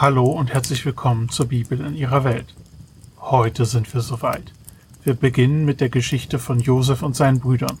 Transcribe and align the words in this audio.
Hallo 0.00 0.24
und 0.24 0.54
herzlich 0.54 0.86
willkommen 0.86 1.28
zur 1.28 1.44
Bibel 1.44 1.78
in 1.78 1.94
ihrer 1.94 2.24
Welt. 2.24 2.54
Heute 3.18 3.66
sind 3.66 3.92
wir 3.92 4.00
soweit. 4.00 4.50
Wir 5.04 5.12
beginnen 5.12 5.66
mit 5.66 5.82
der 5.82 5.90
Geschichte 5.90 6.38
von 6.38 6.58
Josef 6.58 7.02
und 7.02 7.14
seinen 7.14 7.38
Brüdern. 7.38 7.76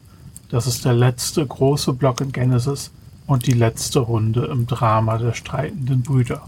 Das 0.50 0.66
ist 0.66 0.84
der 0.84 0.92
letzte 0.92 1.46
große 1.46 1.94
Block 1.94 2.20
in 2.20 2.30
Genesis 2.30 2.90
und 3.26 3.46
die 3.46 3.54
letzte 3.54 4.00
Runde 4.00 4.44
im 4.52 4.66
Drama 4.66 5.16
der 5.16 5.32
streitenden 5.32 6.02
Brüder. 6.02 6.42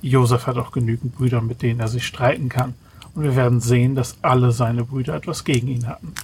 Josef 0.00 0.46
hat 0.46 0.56
auch 0.56 0.72
genügend 0.72 1.14
Brüder, 1.14 1.42
mit 1.42 1.60
denen 1.60 1.80
er 1.80 1.88
sich 1.88 2.06
streiten 2.06 2.48
kann, 2.48 2.72
und 3.14 3.24
wir 3.24 3.36
werden 3.36 3.60
sehen, 3.60 3.94
dass 3.94 4.16
alle 4.22 4.52
seine 4.52 4.84
Brüder 4.84 5.16
etwas 5.16 5.44
gegen 5.44 5.68
ihn 5.68 5.86
hatten. 5.86 6.14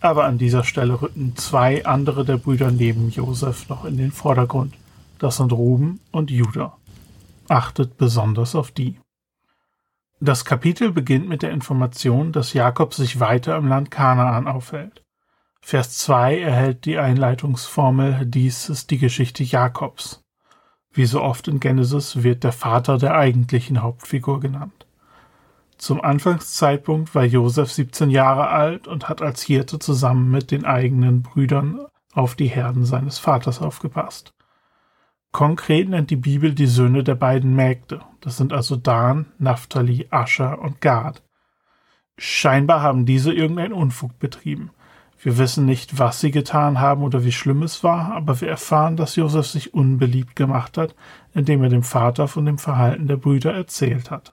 Aber 0.00 0.24
an 0.24 0.38
dieser 0.38 0.64
Stelle 0.64 1.02
rücken 1.02 1.34
zwei 1.36 1.84
andere 1.84 2.24
der 2.24 2.38
Brüder 2.38 2.70
neben 2.70 3.10
Josef 3.10 3.68
noch 3.68 3.84
in 3.84 3.98
den 3.98 4.12
Vordergrund. 4.12 4.72
Das 5.18 5.36
sind 5.36 5.52
Ruben 5.52 6.00
und 6.10 6.30
Judah. 6.30 6.77
Achtet 7.48 7.96
besonders 7.96 8.54
auf 8.54 8.70
die. 8.70 9.00
Das 10.20 10.44
Kapitel 10.44 10.92
beginnt 10.92 11.28
mit 11.28 11.42
der 11.42 11.50
Information, 11.50 12.32
dass 12.32 12.52
Jakob 12.52 12.92
sich 12.92 13.20
weiter 13.20 13.56
im 13.56 13.68
Land 13.68 13.90
Kanaan 13.90 14.46
aufhält. 14.46 15.02
Vers 15.60 15.98
2 15.98 16.40
erhält 16.40 16.84
die 16.84 16.98
Einleitungsformel, 16.98 18.26
dies 18.26 18.68
ist 18.68 18.90
die 18.90 18.98
Geschichte 18.98 19.44
Jakobs. 19.44 20.24
Wie 20.92 21.06
so 21.06 21.22
oft 21.22 21.48
in 21.48 21.60
Genesis 21.60 22.22
wird 22.22 22.44
der 22.44 22.52
Vater 22.52 22.98
der 22.98 23.14
eigentlichen 23.14 23.82
Hauptfigur 23.82 24.40
genannt. 24.40 24.86
Zum 25.78 26.00
Anfangszeitpunkt 26.00 27.14
war 27.14 27.24
Josef 27.24 27.72
17 27.72 28.10
Jahre 28.10 28.48
alt 28.48 28.88
und 28.88 29.08
hat 29.08 29.22
als 29.22 29.42
Hirte 29.42 29.78
zusammen 29.78 30.30
mit 30.30 30.50
den 30.50 30.64
eigenen 30.64 31.22
Brüdern 31.22 31.86
auf 32.12 32.34
die 32.34 32.48
Herden 32.48 32.84
seines 32.84 33.18
Vaters 33.18 33.62
aufgepasst. 33.62 34.34
Konkret 35.38 35.88
nennt 35.88 36.10
die 36.10 36.16
Bibel 36.16 36.52
die 36.52 36.66
Söhne 36.66 37.04
der 37.04 37.14
beiden 37.14 37.54
Mägde. 37.54 38.00
Das 38.20 38.38
sind 38.38 38.52
also 38.52 38.74
Dan, 38.74 39.26
Naphtali, 39.38 40.08
Ascher 40.10 40.60
und 40.60 40.80
Gad. 40.80 41.22
Scheinbar 42.16 42.82
haben 42.82 43.06
diese 43.06 43.32
irgendeinen 43.32 43.72
Unfug 43.72 44.18
betrieben. 44.18 44.72
Wir 45.22 45.38
wissen 45.38 45.64
nicht, 45.64 45.96
was 45.96 46.18
sie 46.18 46.32
getan 46.32 46.80
haben 46.80 47.04
oder 47.04 47.22
wie 47.22 47.30
schlimm 47.30 47.62
es 47.62 47.84
war, 47.84 48.16
aber 48.16 48.40
wir 48.40 48.48
erfahren, 48.48 48.96
dass 48.96 49.14
Josef 49.14 49.46
sich 49.46 49.74
unbeliebt 49.74 50.34
gemacht 50.34 50.76
hat, 50.76 50.96
indem 51.34 51.62
er 51.62 51.68
dem 51.68 51.84
Vater 51.84 52.26
von 52.26 52.44
dem 52.44 52.58
Verhalten 52.58 53.06
der 53.06 53.16
Brüder 53.16 53.54
erzählt 53.54 54.10
hat. 54.10 54.32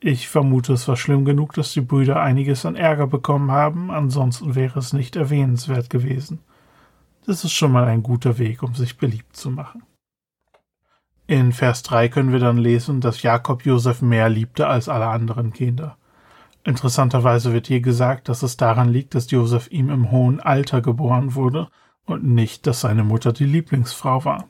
Ich 0.00 0.26
vermute, 0.26 0.72
es 0.72 0.88
war 0.88 0.96
schlimm 0.96 1.26
genug, 1.26 1.52
dass 1.52 1.74
die 1.74 1.82
Brüder 1.82 2.18
einiges 2.18 2.64
an 2.64 2.76
Ärger 2.76 3.08
bekommen 3.08 3.50
haben, 3.50 3.90
ansonsten 3.90 4.54
wäre 4.54 4.78
es 4.78 4.94
nicht 4.94 5.16
erwähnenswert 5.16 5.90
gewesen. 5.90 6.38
Das 7.24 7.44
ist 7.44 7.52
schon 7.52 7.72
mal 7.72 7.84
ein 7.84 8.02
guter 8.02 8.38
Weg, 8.38 8.62
um 8.62 8.74
sich 8.74 8.98
beliebt 8.98 9.36
zu 9.36 9.50
machen. 9.50 9.82
In 11.28 11.52
Vers 11.52 11.82
3 11.84 12.08
können 12.08 12.32
wir 12.32 12.40
dann 12.40 12.58
lesen, 12.58 13.00
dass 13.00 13.22
Jakob 13.22 13.64
Josef 13.64 14.02
mehr 14.02 14.28
liebte 14.28 14.66
als 14.66 14.88
alle 14.88 15.06
anderen 15.06 15.52
Kinder. 15.52 15.96
Interessanterweise 16.64 17.52
wird 17.52 17.68
hier 17.68 17.80
gesagt, 17.80 18.28
dass 18.28 18.42
es 18.42 18.56
daran 18.56 18.88
liegt, 18.88 19.14
dass 19.14 19.30
Josef 19.30 19.68
ihm 19.70 19.90
im 19.90 20.10
hohen 20.10 20.40
Alter 20.40 20.80
geboren 20.80 21.34
wurde 21.34 21.68
und 22.04 22.24
nicht, 22.24 22.66
dass 22.66 22.80
seine 22.80 23.04
Mutter 23.04 23.32
die 23.32 23.46
Lieblingsfrau 23.46 24.24
war. 24.24 24.48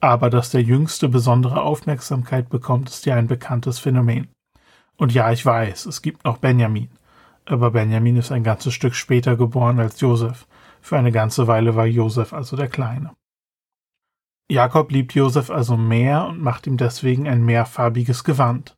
Aber 0.00 0.30
dass 0.30 0.50
der 0.50 0.62
Jüngste 0.62 1.08
besondere 1.08 1.62
Aufmerksamkeit 1.62 2.48
bekommt, 2.48 2.88
ist 2.90 3.06
ja 3.06 3.14
ein 3.14 3.26
bekanntes 3.26 3.78
Phänomen. 3.78 4.28
Und 4.96 5.12
ja, 5.12 5.32
ich 5.32 5.44
weiß, 5.44 5.86
es 5.86 6.02
gibt 6.02 6.24
noch 6.24 6.38
Benjamin. 6.38 6.90
Aber 7.46 7.70
Benjamin 7.70 8.16
ist 8.16 8.32
ein 8.32 8.44
ganzes 8.44 8.74
Stück 8.74 8.94
später 8.94 9.36
geboren 9.36 9.78
als 9.80 10.00
Josef. 10.00 10.46
Für 10.84 10.98
eine 10.98 11.12
ganze 11.12 11.46
Weile 11.46 11.76
war 11.76 11.86
Josef 11.86 12.34
also 12.34 12.56
der 12.56 12.68
Kleine. 12.68 13.16
Jakob 14.50 14.92
liebt 14.92 15.14
Josef 15.14 15.48
also 15.48 15.78
mehr 15.78 16.26
und 16.26 16.42
macht 16.42 16.66
ihm 16.66 16.76
deswegen 16.76 17.26
ein 17.26 17.42
mehrfarbiges 17.42 18.22
Gewand. 18.22 18.76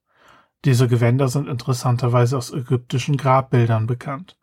Diese 0.65 0.87
Gewänder 0.87 1.27
sind 1.27 1.49
interessanterweise 1.49 2.37
aus 2.37 2.53
ägyptischen 2.53 3.17
Grabbildern 3.17 3.89
bekannt. 3.89 4.39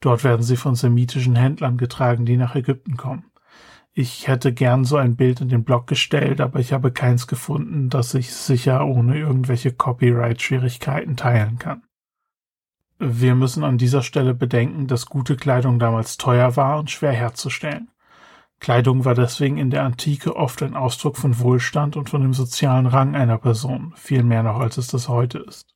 Dort 0.00 0.24
werden 0.24 0.42
sie 0.42 0.56
von 0.56 0.74
semitischen 0.74 1.36
Händlern 1.36 1.76
getragen, 1.76 2.26
die 2.26 2.36
nach 2.36 2.56
Ägypten 2.56 2.96
kommen. 2.96 3.30
Ich 3.92 4.26
hätte 4.26 4.52
gern 4.52 4.84
so 4.84 4.96
ein 4.96 5.14
Bild 5.14 5.40
in 5.40 5.48
den 5.48 5.62
Blog 5.62 5.86
gestellt, 5.86 6.40
aber 6.40 6.58
ich 6.58 6.72
habe 6.72 6.90
keins 6.90 7.28
gefunden, 7.28 7.90
das 7.90 8.12
ich 8.14 8.34
sicher 8.34 8.84
ohne 8.84 9.16
irgendwelche 9.16 9.70
Copyright-Schwierigkeiten 9.70 11.16
teilen 11.16 11.60
kann. 11.60 11.84
Wir 13.06 13.34
müssen 13.34 13.64
an 13.64 13.76
dieser 13.76 14.02
Stelle 14.02 14.32
bedenken, 14.32 14.86
dass 14.86 15.04
gute 15.04 15.36
Kleidung 15.36 15.78
damals 15.78 16.16
teuer 16.16 16.56
war 16.56 16.78
und 16.78 16.90
schwer 16.90 17.12
herzustellen. 17.12 17.90
Kleidung 18.60 19.04
war 19.04 19.14
deswegen 19.14 19.58
in 19.58 19.68
der 19.68 19.82
Antike 19.82 20.34
oft 20.36 20.62
ein 20.62 20.74
Ausdruck 20.74 21.18
von 21.18 21.38
Wohlstand 21.38 21.98
und 21.98 22.08
von 22.08 22.22
dem 22.22 22.32
sozialen 22.32 22.86
Rang 22.86 23.14
einer 23.14 23.36
Person, 23.36 23.92
viel 23.94 24.22
mehr 24.22 24.42
noch 24.42 24.58
als 24.58 24.78
es 24.78 24.86
das 24.86 25.10
heute 25.10 25.40
ist. 25.40 25.74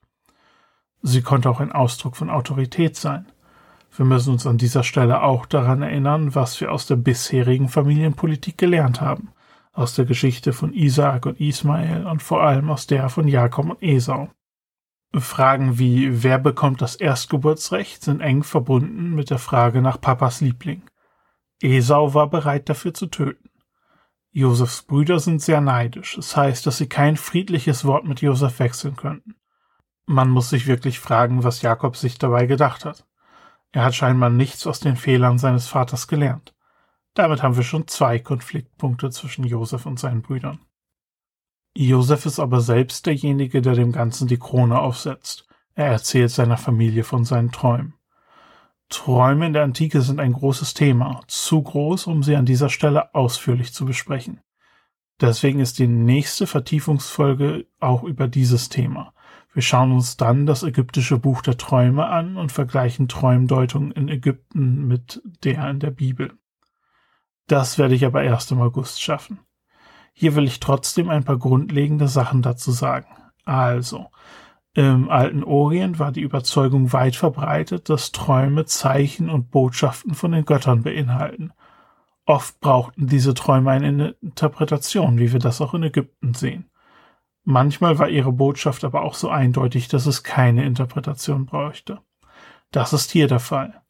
Sie 1.03 1.21
konnte 1.21 1.51
auch 1.51 1.61
ein 1.61 1.71
Ausdruck 1.71 2.17
von 2.17 2.31
Autorität 2.31 2.97
sein. 2.97 3.27
Wir 3.95 4.07
müssen 4.07 4.33
uns 4.33 4.47
an 4.47 4.57
dieser 4.57 4.83
Stelle 4.83 5.23
auch 5.23 5.45
daran 5.45 5.83
erinnern, 5.83 6.35
was 6.35 6.59
wir 6.63 6.73
aus 6.73 6.87
der 6.87 6.97
bisherigen 6.97 7.69
Familienpolitik 7.69 8.57
gelernt 8.57 9.03
haben, 9.03 9.33
aus 9.75 9.95
der 9.95 10.07
Geschichte 10.07 10.55
von 10.55 10.73
Isaak 10.73 11.27
und 11.27 11.39
Ismael 11.41 12.07
und 12.07 12.23
vor 12.23 12.43
allem 12.43 12.71
aus 12.71 12.87
der 12.87 13.11
von 13.11 13.29
Jakob 13.29 13.69
und 13.69 13.83
Esau. 13.83 14.31
Fragen 15.15 15.79
wie 15.79 16.23
wer 16.23 16.39
bekommt 16.39 16.83
das 16.83 16.95
Erstgeburtsrecht 16.95 18.03
sind 18.03 18.21
eng 18.21 18.43
verbunden 18.43 19.15
mit 19.15 19.31
der 19.31 19.39
Frage 19.39 19.81
nach 19.81 20.01
Papas 20.01 20.41
Liebling. 20.41 20.83
Esau 21.61 22.15
war 22.15 22.29
bereit 22.29 22.69
dafür 22.69 22.95
zu 22.95 23.07
töten. 23.07 23.51
Josefs 24.31 24.83
Brüder 24.83 25.19
sind 25.19 25.41
sehr 25.41 25.61
neidisch, 25.61 26.17
das 26.17 26.37
heißt, 26.37 26.67
dass 26.67 26.77
sie 26.77 26.89
kein 26.89 27.17
friedliches 27.17 27.85
Wort 27.85 28.05
mit 28.05 28.21
Josef 28.21 28.59
wechseln 28.59 28.97
könnten. 28.97 29.35
Man 30.07 30.31
muss 30.31 30.51
sich 30.51 30.67
wirklich 30.67 31.01
fragen, 31.01 31.43
was 31.43 31.63
Jakob 31.63 31.97
sich 31.97 32.19
dabei 32.19 32.47
gedacht 32.47 32.85
hat. 32.85 33.07
Er 33.73 33.85
hat 33.85 33.95
scheinbar 33.95 34.31
nichts 34.31 34.67
aus 34.67 34.81
den 34.81 34.97
Fehlern 34.97 35.39
seines 35.39 35.69
Vaters 35.69 36.07
gelernt. 36.07 36.55
Damit 37.15 37.43
haben 37.43 37.57
wir 37.57 37.65
schon 37.65 37.89
zwei 37.89 38.19
Konfliktpunkte 38.19 39.11
zwischen 39.11 39.45
Josef 39.45 39.87
und 39.87 39.99
seinen 39.99 40.23
Brüdern. 40.23 40.61
Josef 41.87 42.27
ist 42.27 42.41
aber 42.41 42.61
selbst 42.61 43.07
derjenige, 43.07 43.63
der 43.63 43.75
dem 43.75 43.93
Ganzen 43.93 44.27
die 44.27 44.39
Krone 44.39 44.81
aufsetzt. 44.81 45.47
Er 45.77 45.87
erzählt 45.87 46.33
seiner 46.33 46.57
Familie 46.57 47.05
von 47.05 47.25
seinen 47.25 47.53
Träumen. 47.53 47.95
Träume 48.89 49.47
in 49.47 49.53
der 49.53 49.63
Antike 49.63 50.01
sind 50.01 50.19
ein 50.19 50.33
großes 50.33 50.75
Thema, 50.75 51.21
zu 51.29 51.63
groß, 51.63 52.09
um 52.09 52.25
sie 52.25 52.35
an 52.35 52.47
dieser 52.47 52.69
Stelle 52.69 53.15
ausführlich 53.15 53.73
zu 53.73 53.85
besprechen. 53.85 54.41
Deswegen 55.21 55.61
ist 55.61 55.79
die 55.79 55.87
nächste 55.87 56.49
Vertiefungsfolge 56.49 57.67
auch 57.79 58.03
über 58.03 58.27
dieses 58.27 58.69
Thema. 58.71 59.13
Wir 59.53 59.63
schauen 59.63 59.93
uns 59.93 60.17
dann 60.17 60.47
das 60.47 60.65
ägyptische 60.65 61.19
Buch 61.19 61.43
der 61.43 61.59
Träume 61.59 62.07
an 62.07 62.37
und 62.37 62.51
vergleichen 62.51 63.09
Träumdeutungen 63.09 63.93
in 63.93 64.09
Ägypten 64.09 64.89
mit 64.89 65.23
der 65.45 65.71
in 65.71 65.79
der 65.79 65.91
Bibel. 65.91 66.33
Das 67.47 67.79
werde 67.79 67.95
ich 67.95 68.05
aber 68.05 68.25
erst 68.25 68.51
im 68.51 68.61
August 68.61 69.01
schaffen. 69.01 69.39
Hier 70.21 70.35
will 70.35 70.49
ich 70.49 70.59
trotzdem 70.59 71.11
ein 71.11 71.23
paar 71.23 71.39
grundlegende 71.39 72.09
Sachen 72.09 72.43
dazu 72.43 72.73
sagen. 72.73 73.07
Also, 73.45 74.09
im 74.75 75.11
alten 75.11 75.45
Orient 75.45 76.01
war 76.01 76.11
die 76.11 76.23
Überzeugung 76.23 76.93
weit 76.93 77.15
verbreitet, 77.15 77.89
dass 77.89 78.11
Träume 78.11 78.65
Zeichen 78.65 79.31
und 79.31 79.53
Botschaften 79.53 80.15
von 80.15 80.33
den 80.33 80.45
Göttern 80.45 80.83
beinhalten. 80.83 81.53
Oft 82.27 82.59
brauchten 82.59 83.07
diese 83.07 83.33
Träume 83.33 83.71
eine 83.71 84.17
Interpretation, 84.21 85.21
wie 85.21 85.33
wir 85.33 85.39
das 85.39 85.61
auch 85.61 85.73
in 85.75 85.85
Ägypten 85.85 86.35
sehen. 86.35 86.69
Manchmal 87.45 88.01
war 88.01 88.09
ihre 88.09 88.33
Botschaft 88.33 88.83
aber 88.83 89.03
auch 89.03 89.15
so 89.15 89.29
eindeutig, 89.29 89.87
dass 89.87 90.07
es 90.07 90.25
keine 90.25 90.65
Interpretation 90.65 91.47
bräuchte. 91.47 92.01
Das 92.73 92.93
ist 92.93 93.13
hier 93.13 93.29
der 93.29 93.39
Fall. 93.39 93.83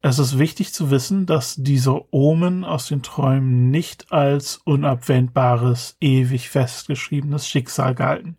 Es 0.00 0.20
ist 0.20 0.38
wichtig 0.38 0.72
zu 0.72 0.92
wissen, 0.92 1.26
dass 1.26 1.56
diese 1.56 2.14
Omen 2.14 2.64
aus 2.64 2.86
den 2.86 3.02
Träumen 3.02 3.70
nicht 3.70 4.12
als 4.12 4.58
unabwendbares, 4.64 5.96
ewig 6.00 6.50
festgeschriebenes 6.50 7.48
Schicksal 7.48 7.96
galten. 7.96 8.36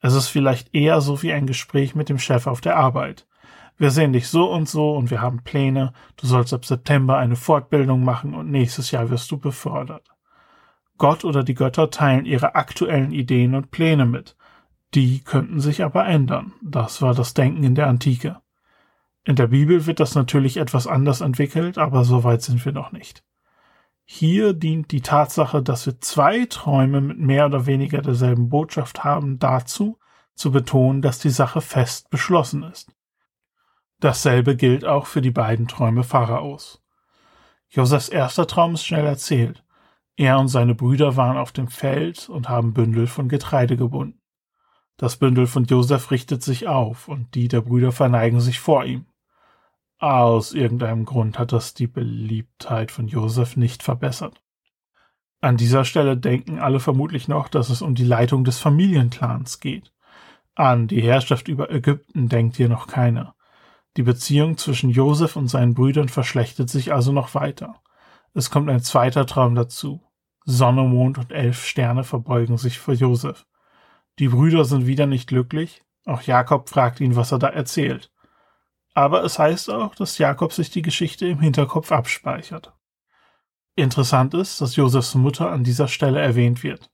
Es 0.00 0.14
ist 0.14 0.28
vielleicht 0.28 0.74
eher 0.74 1.02
so 1.02 1.22
wie 1.22 1.32
ein 1.32 1.46
Gespräch 1.46 1.94
mit 1.94 2.08
dem 2.08 2.18
Chef 2.18 2.46
auf 2.46 2.62
der 2.62 2.76
Arbeit. 2.76 3.26
Wir 3.76 3.90
sehen 3.90 4.14
dich 4.14 4.28
so 4.28 4.50
und 4.50 4.68
so 4.68 4.96
und 4.96 5.10
wir 5.10 5.20
haben 5.20 5.44
Pläne, 5.44 5.92
du 6.16 6.26
sollst 6.26 6.54
ab 6.54 6.64
September 6.64 7.18
eine 7.18 7.36
Fortbildung 7.36 8.02
machen 8.02 8.34
und 8.34 8.50
nächstes 8.50 8.90
Jahr 8.92 9.10
wirst 9.10 9.30
du 9.30 9.38
befördert. 9.38 10.08
Gott 10.96 11.24
oder 11.24 11.44
die 11.44 11.54
Götter 11.54 11.90
teilen 11.90 12.24
ihre 12.24 12.54
aktuellen 12.54 13.12
Ideen 13.12 13.54
und 13.54 13.70
Pläne 13.70 14.06
mit. 14.06 14.36
Die 14.94 15.22
könnten 15.22 15.60
sich 15.60 15.84
aber 15.84 16.06
ändern. 16.06 16.52
Das 16.62 17.02
war 17.02 17.14
das 17.14 17.34
Denken 17.34 17.62
in 17.62 17.74
der 17.74 17.88
Antike. 17.88 18.40
In 19.24 19.36
der 19.36 19.46
Bibel 19.46 19.86
wird 19.86 20.00
das 20.00 20.14
natürlich 20.14 20.56
etwas 20.56 20.86
anders 20.86 21.20
entwickelt, 21.20 21.78
aber 21.78 22.04
so 22.04 22.24
weit 22.24 22.42
sind 22.42 22.64
wir 22.64 22.72
noch 22.72 22.90
nicht. 22.90 23.22
Hier 24.04 24.52
dient 24.52 24.90
die 24.90 25.00
Tatsache, 25.00 25.62
dass 25.62 25.86
wir 25.86 26.00
zwei 26.00 26.44
Träume 26.46 27.00
mit 27.00 27.18
mehr 27.18 27.46
oder 27.46 27.66
weniger 27.66 28.02
derselben 28.02 28.48
Botschaft 28.48 29.04
haben, 29.04 29.38
dazu, 29.38 29.98
zu 30.34 30.50
betonen, 30.50 31.02
dass 31.02 31.20
die 31.20 31.30
Sache 31.30 31.60
fest 31.60 32.10
beschlossen 32.10 32.64
ist. 32.64 32.92
Dasselbe 34.00 34.56
gilt 34.56 34.84
auch 34.84 35.06
für 35.06 35.22
die 35.22 35.30
beiden 35.30 35.68
Träume 35.68 36.02
Pharaos. 36.02 36.82
Josefs 37.68 38.08
erster 38.08 38.48
Traum 38.48 38.74
ist 38.74 38.84
schnell 38.84 39.06
erzählt. 39.06 39.64
Er 40.16 40.38
und 40.40 40.48
seine 40.48 40.74
Brüder 40.74 41.16
waren 41.16 41.36
auf 41.36 41.52
dem 41.52 41.68
Feld 41.68 42.28
und 42.28 42.48
haben 42.48 42.74
Bündel 42.74 43.06
von 43.06 43.28
Getreide 43.28 43.76
gebunden. 43.76 44.20
Das 44.96 45.16
Bündel 45.16 45.46
von 45.46 45.64
Josef 45.64 46.10
richtet 46.10 46.42
sich 46.42 46.66
auf 46.66 47.08
und 47.08 47.34
die 47.34 47.48
der 47.48 47.60
Brüder 47.60 47.92
verneigen 47.92 48.40
sich 48.40 48.60
vor 48.60 48.84
ihm. 48.84 49.06
Aus 50.02 50.52
irgendeinem 50.52 51.04
Grund 51.04 51.38
hat 51.38 51.52
das 51.52 51.74
die 51.74 51.86
Beliebtheit 51.86 52.90
von 52.90 53.06
Josef 53.06 53.56
nicht 53.56 53.84
verbessert. 53.84 54.42
An 55.40 55.56
dieser 55.56 55.84
Stelle 55.84 56.16
denken 56.16 56.58
alle 56.58 56.80
vermutlich 56.80 57.28
noch, 57.28 57.46
dass 57.46 57.70
es 57.70 57.82
um 57.82 57.94
die 57.94 58.02
Leitung 58.02 58.42
des 58.42 58.58
Familienclans 58.58 59.60
geht. 59.60 59.92
An 60.56 60.88
die 60.88 61.02
Herrschaft 61.02 61.46
über 61.46 61.70
Ägypten 61.70 62.28
denkt 62.28 62.56
hier 62.56 62.68
noch 62.68 62.88
keiner. 62.88 63.36
Die 63.96 64.02
Beziehung 64.02 64.58
zwischen 64.58 64.90
Josef 64.90 65.36
und 65.36 65.46
seinen 65.46 65.74
Brüdern 65.74 66.08
verschlechtert 66.08 66.68
sich 66.68 66.92
also 66.92 67.12
noch 67.12 67.36
weiter. 67.36 67.80
Es 68.34 68.50
kommt 68.50 68.70
ein 68.70 68.82
zweiter 68.82 69.24
Traum 69.24 69.54
dazu. 69.54 70.02
Sonne, 70.44 70.82
Mond 70.82 71.18
und 71.18 71.30
elf 71.30 71.64
Sterne 71.64 72.02
verbeugen 72.02 72.58
sich 72.58 72.80
vor 72.80 72.94
Josef. 72.94 73.46
Die 74.18 74.26
Brüder 74.26 74.64
sind 74.64 74.84
wieder 74.88 75.06
nicht 75.06 75.28
glücklich. 75.28 75.84
Auch 76.06 76.22
Jakob 76.22 76.70
fragt 76.70 76.98
ihn, 76.98 77.14
was 77.14 77.30
er 77.30 77.38
da 77.38 77.46
erzählt. 77.46 78.11
Aber 78.94 79.24
es 79.24 79.38
heißt 79.38 79.70
auch, 79.70 79.94
dass 79.94 80.18
Jakob 80.18 80.52
sich 80.52 80.70
die 80.70 80.82
Geschichte 80.82 81.26
im 81.26 81.40
Hinterkopf 81.40 81.92
abspeichert. 81.92 82.72
Interessant 83.74 84.34
ist, 84.34 84.60
dass 84.60 84.76
Josefs 84.76 85.14
Mutter 85.14 85.50
an 85.50 85.64
dieser 85.64 85.88
Stelle 85.88 86.20
erwähnt 86.20 86.62
wird. 86.62 86.90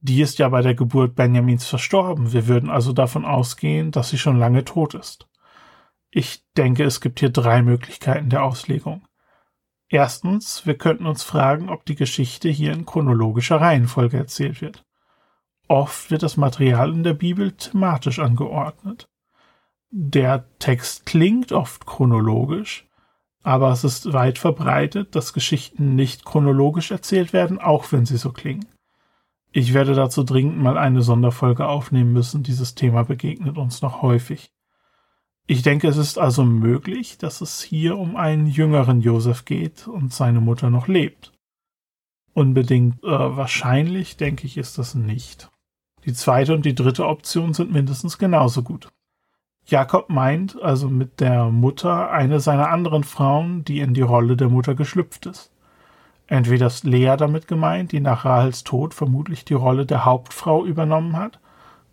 Die 0.00 0.20
ist 0.20 0.38
ja 0.38 0.48
bei 0.48 0.62
der 0.62 0.74
Geburt 0.74 1.14
Benjamins 1.14 1.66
verstorben. 1.66 2.32
Wir 2.32 2.46
würden 2.46 2.70
also 2.70 2.92
davon 2.92 3.24
ausgehen, 3.24 3.90
dass 3.90 4.10
sie 4.10 4.18
schon 4.18 4.38
lange 4.38 4.64
tot 4.64 4.94
ist. 4.94 5.28
Ich 6.10 6.42
denke, 6.56 6.84
es 6.84 7.00
gibt 7.00 7.20
hier 7.20 7.30
drei 7.30 7.62
Möglichkeiten 7.62 8.30
der 8.30 8.42
Auslegung. 8.42 9.06
Erstens, 9.88 10.64
wir 10.66 10.78
könnten 10.78 11.06
uns 11.06 11.22
fragen, 11.22 11.68
ob 11.68 11.84
die 11.84 11.96
Geschichte 11.96 12.48
hier 12.48 12.72
in 12.72 12.86
chronologischer 12.86 13.60
Reihenfolge 13.60 14.16
erzählt 14.16 14.60
wird. 14.60 14.84
Oft 15.68 16.10
wird 16.10 16.22
das 16.22 16.36
Material 16.36 16.92
in 16.92 17.02
der 17.02 17.14
Bibel 17.14 17.52
thematisch 17.52 18.18
angeordnet. 18.18 19.09
Der 19.92 20.44
Text 20.60 21.04
klingt 21.04 21.50
oft 21.50 21.84
chronologisch, 21.84 22.88
aber 23.42 23.72
es 23.72 23.82
ist 23.82 24.12
weit 24.12 24.38
verbreitet, 24.38 25.16
dass 25.16 25.32
Geschichten 25.32 25.96
nicht 25.96 26.24
chronologisch 26.24 26.92
erzählt 26.92 27.32
werden, 27.32 27.58
auch 27.58 27.90
wenn 27.90 28.06
sie 28.06 28.16
so 28.16 28.30
klingen. 28.30 28.66
Ich 29.50 29.74
werde 29.74 29.94
dazu 29.94 30.22
dringend 30.22 30.58
mal 30.58 30.78
eine 30.78 31.02
Sonderfolge 31.02 31.66
aufnehmen 31.66 32.12
müssen, 32.12 32.44
dieses 32.44 32.76
Thema 32.76 33.02
begegnet 33.02 33.58
uns 33.58 33.82
noch 33.82 34.00
häufig. 34.00 34.52
Ich 35.48 35.62
denke, 35.62 35.88
es 35.88 35.96
ist 35.96 36.18
also 36.18 36.44
möglich, 36.44 37.18
dass 37.18 37.40
es 37.40 37.60
hier 37.60 37.98
um 37.98 38.14
einen 38.14 38.46
jüngeren 38.46 39.00
Josef 39.00 39.44
geht 39.44 39.88
und 39.88 40.12
seine 40.12 40.40
Mutter 40.40 40.70
noch 40.70 40.86
lebt. 40.86 41.32
Unbedingt 42.32 43.02
äh, 43.02 43.08
wahrscheinlich, 43.08 44.16
denke 44.16 44.46
ich, 44.46 44.56
ist 44.56 44.78
das 44.78 44.94
nicht. 44.94 45.50
Die 46.04 46.12
zweite 46.12 46.54
und 46.54 46.64
die 46.64 46.76
dritte 46.76 47.08
Option 47.08 47.54
sind 47.54 47.72
mindestens 47.72 48.18
genauso 48.18 48.62
gut. 48.62 48.88
Jakob 49.66 50.10
meint 50.10 50.60
also 50.60 50.88
mit 50.88 51.20
der 51.20 51.46
Mutter 51.46 52.10
eine 52.10 52.40
seiner 52.40 52.70
anderen 52.70 53.04
Frauen, 53.04 53.64
die 53.64 53.80
in 53.80 53.94
die 53.94 54.02
Rolle 54.02 54.36
der 54.36 54.48
Mutter 54.48 54.74
geschlüpft 54.74 55.26
ist. 55.26 55.52
Entweder 56.26 56.68
ist 56.68 56.84
Lea 56.84 57.16
damit 57.16 57.48
gemeint, 57.48 57.92
die 57.92 58.00
nach 58.00 58.24
Rahels 58.24 58.62
Tod 58.64 58.94
vermutlich 58.94 59.44
die 59.44 59.54
Rolle 59.54 59.86
der 59.86 60.04
Hauptfrau 60.04 60.64
übernommen 60.64 61.16
hat 61.16 61.40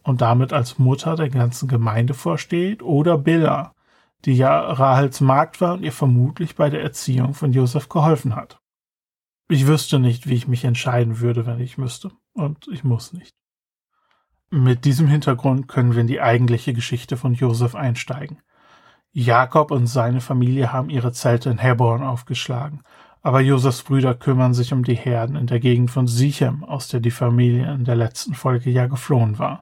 und 0.03 0.21
damit 0.21 0.53
als 0.53 0.79
Mutter 0.79 1.15
der 1.15 1.29
ganzen 1.29 1.67
Gemeinde 1.67 2.13
vorsteht, 2.13 2.81
oder 2.83 3.17
Billa, 3.17 3.73
die 4.25 4.37
ja 4.37 4.59
Rahels 4.59 5.21
Magd 5.21 5.59
war 5.59 5.73
und 5.73 5.83
ihr 5.83 5.91
vermutlich 5.91 6.55
bei 6.55 6.69
der 6.69 6.81
Erziehung 6.81 7.33
von 7.33 7.51
Josef 7.51 7.89
geholfen 7.89 8.35
hat. 8.35 8.59
Ich 9.49 9.67
wüsste 9.67 9.99
nicht, 9.99 10.27
wie 10.27 10.35
ich 10.35 10.47
mich 10.47 10.65
entscheiden 10.65 11.19
würde, 11.19 11.45
wenn 11.45 11.59
ich 11.59 11.77
müsste, 11.77 12.11
und 12.33 12.67
ich 12.71 12.83
muss 12.83 13.13
nicht. 13.13 13.35
Mit 14.49 14.85
diesem 14.85 15.07
Hintergrund 15.07 15.67
können 15.67 15.93
wir 15.93 16.01
in 16.01 16.07
die 16.07 16.21
eigentliche 16.21 16.73
Geschichte 16.73 17.17
von 17.17 17.33
Josef 17.33 17.75
einsteigen. 17.75 18.39
Jakob 19.11 19.71
und 19.71 19.87
seine 19.87 20.21
Familie 20.21 20.71
haben 20.71 20.89
ihre 20.89 21.11
Zelte 21.11 21.49
in 21.49 21.57
Hebron 21.57 22.01
aufgeschlagen, 22.01 22.81
aber 23.21 23.41
Josefs 23.41 23.83
Brüder 23.83 24.15
kümmern 24.15 24.53
sich 24.53 24.71
um 24.71 24.85
die 24.85 24.95
Herden 24.95 25.35
in 25.35 25.47
der 25.47 25.59
Gegend 25.59 25.91
von 25.91 26.07
Sichem, 26.07 26.63
aus 26.63 26.87
der 26.87 27.01
die 27.01 27.11
Familie 27.11 27.73
in 27.73 27.83
der 27.83 27.97
letzten 27.97 28.35
Folge 28.35 28.69
ja 28.69 28.87
geflohen 28.87 29.37
war. 29.37 29.59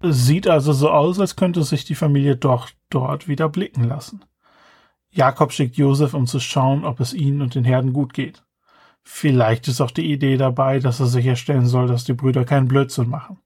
Es 0.00 0.26
sieht 0.26 0.48
also 0.48 0.72
so 0.72 0.90
aus, 0.90 1.20
als 1.20 1.36
könnte 1.36 1.62
sich 1.62 1.84
die 1.84 1.94
Familie 1.94 2.36
doch 2.36 2.70
dort 2.90 3.28
wieder 3.28 3.48
blicken 3.48 3.84
lassen. 3.84 4.24
Jakob 5.10 5.52
schickt 5.52 5.76
Josef, 5.76 6.14
um 6.14 6.26
zu 6.26 6.40
schauen, 6.40 6.84
ob 6.84 6.98
es 6.98 7.14
ihnen 7.14 7.42
und 7.42 7.54
den 7.54 7.64
Herden 7.64 7.92
gut 7.92 8.12
geht. 8.12 8.42
Vielleicht 9.04 9.68
ist 9.68 9.80
auch 9.80 9.92
die 9.92 10.10
Idee 10.10 10.36
dabei, 10.36 10.80
dass 10.80 10.98
er 10.98 11.06
sicherstellen 11.06 11.66
soll, 11.66 11.86
dass 11.86 12.02
die 12.02 12.14
Brüder 12.14 12.44
keinen 12.44 12.66
Blödsinn 12.66 13.08
machen. 13.08 13.38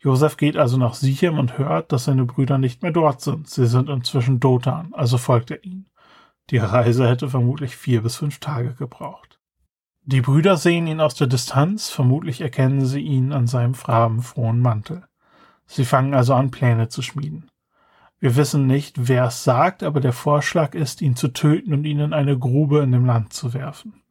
Josef 0.00 0.36
geht 0.36 0.56
also 0.56 0.76
nach 0.76 0.94
Sichem 0.94 1.38
und 1.38 1.58
hört, 1.58 1.90
dass 1.90 2.04
seine 2.04 2.24
Brüder 2.24 2.58
nicht 2.58 2.82
mehr 2.82 2.92
dort 2.92 3.20
sind. 3.20 3.48
Sie 3.48 3.66
sind 3.66 3.88
inzwischen 3.88 4.38
Dotan, 4.38 4.92
also 4.92 5.18
folgt 5.18 5.50
er 5.50 5.64
ihnen. 5.64 5.88
Die 6.50 6.58
Reise 6.58 7.08
hätte 7.08 7.28
vermutlich 7.28 7.76
vier 7.76 8.02
bis 8.02 8.16
fünf 8.16 8.38
Tage 8.38 8.74
gebraucht. 8.74 9.38
Die 10.04 10.22
Brüder 10.22 10.56
sehen 10.56 10.86
ihn 10.86 11.00
aus 11.00 11.14
der 11.14 11.26
Distanz, 11.26 11.90
vermutlich 11.90 12.40
erkennen 12.40 12.86
sie 12.86 13.00
ihn 13.00 13.32
an 13.32 13.46
seinem 13.46 13.74
farbenfrohen 13.74 14.60
Mantel. 14.60 15.04
Sie 15.66 15.84
fangen 15.84 16.14
also 16.14 16.32
an, 16.32 16.50
Pläne 16.50 16.88
zu 16.88 17.02
schmieden. 17.02 17.50
Wir 18.20 18.34
wissen 18.34 18.66
nicht, 18.66 19.08
wer 19.08 19.24
es 19.24 19.44
sagt, 19.44 19.82
aber 19.82 20.00
der 20.00 20.14
Vorschlag 20.14 20.74
ist, 20.74 21.02
ihn 21.02 21.14
zu 21.14 21.28
töten 21.28 21.74
und 21.74 21.84
ihn 21.84 22.00
in 22.00 22.12
eine 22.12 22.38
Grube 22.38 22.80
in 22.80 22.92
dem 22.92 23.04
Land 23.04 23.32
zu 23.32 23.52
werfen. 23.52 24.02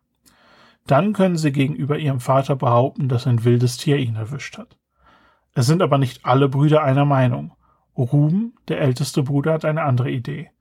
Dann 0.86 1.14
können 1.14 1.38
sie 1.38 1.52
gegenüber 1.52 1.98
ihrem 1.98 2.20
Vater 2.20 2.56
behaupten, 2.56 3.10
dass 3.10 3.26
ein 3.26 3.44
wildes 3.44 3.78
Tier 3.78 3.98
ihn 3.98 4.16
erwischt 4.16 4.58
hat. 4.58 4.78
Es 5.58 5.66
sind 5.66 5.82
aber 5.82 5.98
nicht 5.98 6.24
alle 6.24 6.50
Brüder 6.50 6.84
einer 6.84 7.06
Meinung. 7.06 7.52
Ruben, 7.98 8.54
der 8.68 8.80
älteste 8.80 9.24
Bruder, 9.24 9.54
hat 9.54 9.66
eine 9.66 9.82
andere 9.82 10.12
Idee. 10.12 10.52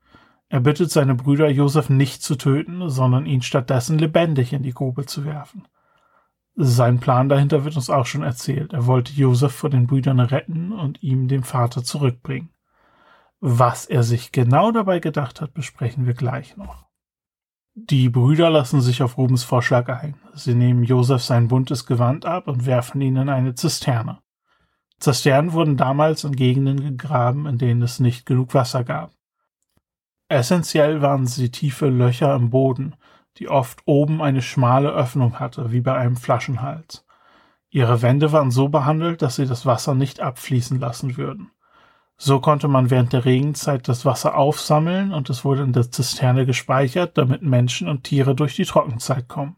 Er 0.49 0.59
bittet 0.59 0.89
seine 0.89 1.13
Brüder, 1.13 1.47
Josef 1.49 1.91
nicht 1.91 2.23
zu 2.23 2.35
töten, 2.35 2.89
sondern 2.89 3.27
ihn 3.27 3.43
stattdessen 3.43 3.99
lebendig 3.99 4.53
in 4.53 4.63
die 4.63 4.73
Grube 4.73 5.05
zu 5.05 5.23
werfen. 5.23 5.67
Sein 6.55 6.99
Plan 6.99 7.29
dahinter 7.29 7.63
wird 7.63 7.75
uns 7.75 7.91
auch 7.91 8.07
schon 8.07 8.23
erzählt. 8.23 8.73
Er 8.73 8.87
wollte 8.87 9.13
Josef 9.13 9.53
vor 9.53 9.69
den 9.69 9.85
Brüdern 9.85 10.19
retten 10.19 10.71
und 10.71 11.03
ihm 11.03 11.27
dem 11.27 11.43
Vater 11.43 11.83
zurückbringen. 11.83 12.49
Was 13.39 13.85
er 13.85 14.01
sich 14.01 14.31
genau 14.31 14.71
dabei 14.71 14.97
gedacht 14.97 15.41
hat, 15.41 15.53
besprechen 15.53 16.07
wir 16.07 16.15
gleich 16.15 16.57
noch. 16.57 16.87
Die 17.75 18.09
Brüder 18.09 18.49
lassen 18.49 18.81
sich 18.81 19.03
auf 19.03 19.19
Rubens 19.19 19.43
Vorschlag 19.43 19.89
ein. 19.89 20.15
Sie 20.33 20.55
nehmen 20.55 20.81
Josef 20.81 21.21
sein 21.21 21.49
buntes 21.49 21.85
Gewand 21.85 22.25
ab 22.25 22.47
und 22.47 22.65
werfen 22.65 22.99
ihn 23.01 23.17
in 23.17 23.29
eine 23.29 23.53
Zisterne. 23.53 24.17
Zisternen 24.99 25.53
wurden 25.53 25.77
damals 25.77 26.23
in 26.23 26.35
Gegenden 26.35 26.81
gegraben, 26.81 27.45
in 27.45 27.57
denen 27.57 27.81
es 27.81 27.99
nicht 27.99 28.25
genug 28.25 28.53
Wasser 28.53 28.83
gab. 28.83 29.11
Essentiell 30.29 31.01
waren 31.01 31.25
sie 31.25 31.51
tiefe 31.51 31.87
Löcher 31.87 32.35
im 32.35 32.49
Boden, 32.49 32.95
die 33.37 33.47
oft 33.47 33.81
oben 33.85 34.21
eine 34.21 34.41
schmale 34.41 34.89
Öffnung 34.89 35.39
hatte, 35.39 35.71
wie 35.71 35.81
bei 35.81 35.95
einem 35.95 36.17
Flaschenhals. 36.17 37.05
Ihre 37.69 38.01
Wände 38.01 38.31
waren 38.31 38.51
so 38.51 38.69
behandelt, 38.69 39.21
dass 39.21 39.35
sie 39.35 39.45
das 39.45 39.65
Wasser 39.65 39.93
nicht 39.93 40.19
abfließen 40.19 40.79
lassen 40.79 41.17
würden. 41.17 41.51
So 42.17 42.39
konnte 42.39 42.67
man 42.67 42.89
während 42.89 43.13
der 43.13 43.25
Regenzeit 43.25 43.87
das 43.87 44.03
Wasser 44.03 44.35
aufsammeln 44.35 45.13
und 45.13 45.29
es 45.29 45.45
wurde 45.45 45.61
in 45.61 45.73
der 45.73 45.91
Zisterne 45.91 46.47
gespeichert, 46.47 47.17
damit 47.17 47.43
Menschen 47.43 47.87
und 47.87 48.03
Tiere 48.03 48.33
durch 48.33 48.55
die 48.55 48.65
Trockenzeit 48.65 49.27
kommen. 49.27 49.55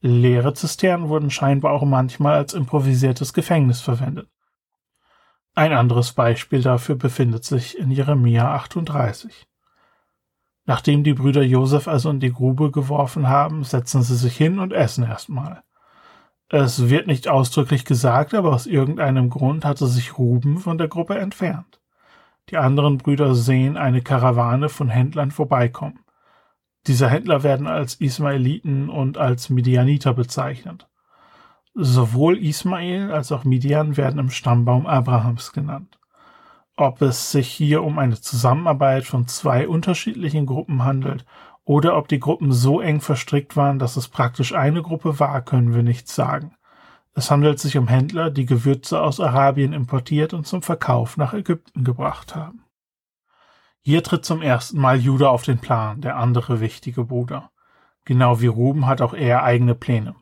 Leere 0.00 0.54
Zisternen 0.54 1.08
wurden 1.08 1.30
scheinbar 1.30 1.72
auch 1.72 1.84
manchmal 1.84 2.34
als 2.34 2.54
improvisiertes 2.54 3.32
Gefängnis 3.32 3.80
verwendet. 3.80 4.28
Ein 5.56 5.72
anderes 5.72 6.12
Beispiel 6.12 6.62
dafür 6.62 6.96
befindet 6.96 7.44
sich 7.44 7.78
in 7.78 7.92
Jeremia 7.92 8.54
38. 8.54 9.46
Nachdem 10.66 11.04
die 11.04 11.14
Brüder 11.14 11.42
Josef 11.42 11.86
also 11.86 12.10
in 12.10 12.18
die 12.18 12.32
Grube 12.32 12.72
geworfen 12.72 13.28
haben, 13.28 13.62
setzen 13.62 14.02
sie 14.02 14.16
sich 14.16 14.36
hin 14.36 14.58
und 14.58 14.72
essen 14.72 15.04
erstmal. 15.04 15.62
Es 16.48 16.88
wird 16.88 17.06
nicht 17.06 17.28
ausdrücklich 17.28 17.84
gesagt, 17.84 18.34
aber 18.34 18.52
aus 18.52 18.66
irgendeinem 18.66 19.30
Grund 19.30 19.64
hatte 19.64 19.86
sich 19.86 20.18
Ruben 20.18 20.58
von 20.58 20.76
der 20.76 20.88
Gruppe 20.88 21.18
entfernt. 21.18 21.80
Die 22.50 22.56
anderen 22.56 22.98
Brüder 22.98 23.36
sehen 23.36 23.76
eine 23.76 24.02
Karawane 24.02 24.68
von 24.68 24.88
Händlern 24.88 25.30
vorbeikommen. 25.30 26.00
Diese 26.86 27.08
Händler 27.08 27.44
werden 27.44 27.68
als 27.68 27.94
Ismaeliten 27.94 28.90
und 28.90 29.18
als 29.18 29.50
Midianiter 29.50 30.14
bezeichnet. 30.14 30.88
Sowohl 31.76 32.38
Ismael 32.38 33.10
als 33.10 33.32
auch 33.32 33.42
Midian 33.42 33.96
werden 33.96 34.20
im 34.20 34.30
Stammbaum 34.30 34.86
Abrahams 34.86 35.52
genannt. 35.52 35.98
Ob 36.76 37.02
es 37.02 37.32
sich 37.32 37.48
hier 37.48 37.82
um 37.82 37.98
eine 37.98 38.20
Zusammenarbeit 38.20 39.04
von 39.04 39.26
zwei 39.26 39.66
unterschiedlichen 39.66 40.46
Gruppen 40.46 40.84
handelt 40.84 41.24
oder 41.64 41.96
ob 41.96 42.06
die 42.06 42.20
Gruppen 42.20 42.52
so 42.52 42.80
eng 42.80 43.00
verstrickt 43.00 43.56
waren, 43.56 43.80
dass 43.80 43.96
es 43.96 44.06
praktisch 44.06 44.54
eine 44.54 44.82
Gruppe 44.82 45.18
war, 45.18 45.42
können 45.42 45.74
wir 45.74 45.82
nicht 45.82 46.08
sagen. 46.08 46.54
Es 47.12 47.32
handelt 47.32 47.58
sich 47.58 47.76
um 47.76 47.88
Händler, 47.88 48.30
die 48.30 48.46
Gewürze 48.46 49.00
aus 49.00 49.18
Arabien 49.18 49.72
importiert 49.72 50.32
und 50.32 50.46
zum 50.46 50.62
Verkauf 50.62 51.16
nach 51.16 51.34
Ägypten 51.34 51.82
gebracht 51.82 52.36
haben. 52.36 52.64
Hier 53.82 54.04
tritt 54.04 54.24
zum 54.24 54.42
ersten 54.42 54.80
Mal 54.80 54.98
Judah 55.00 55.30
auf 55.30 55.42
den 55.42 55.58
Plan, 55.58 56.00
der 56.00 56.16
andere 56.16 56.60
wichtige 56.60 57.04
Bruder. 57.04 57.50
Genau 58.04 58.40
wie 58.40 58.46
Ruben 58.46 58.86
hat 58.86 59.00
auch 59.00 59.12
er 59.12 59.42
eigene 59.42 59.74
Pläne. 59.74 60.14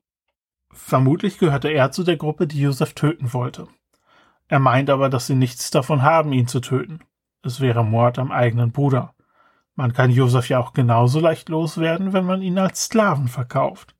Vermutlich 0.72 1.38
gehörte 1.38 1.68
er 1.68 1.92
zu 1.92 2.02
der 2.02 2.16
Gruppe, 2.16 2.46
die 2.46 2.60
Josef 2.60 2.94
töten 2.94 3.32
wollte. 3.32 3.68
Er 4.48 4.58
meint 4.58 4.90
aber, 4.90 5.08
dass 5.08 5.26
sie 5.26 5.34
nichts 5.34 5.70
davon 5.70 6.02
haben, 6.02 6.32
ihn 6.32 6.46
zu 6.46 6.60
töten. 6.60 7.00
Es 7.42 7.60
wäre 7.60 7.84
Mord 7.84 8.18
am 8.18 8.32
eigenen 8.32 8.72
Bruder. 8.72 9.14
Man 9.74 9.92
kann 9.92 10.10
Josef 10.10 10.48
ja 10.48 10.58
auch 10.58 10.72
genauso 10.72 11.20
leicht 11.20 11.48
loswerden, 11.48 12.12
wenn 12.12 12.26
man 12.26 12.42
ihn 12.42 12.58
als 12.58 12.84
Sklaven 12.84 13.28
verkauft. 13.28 13.94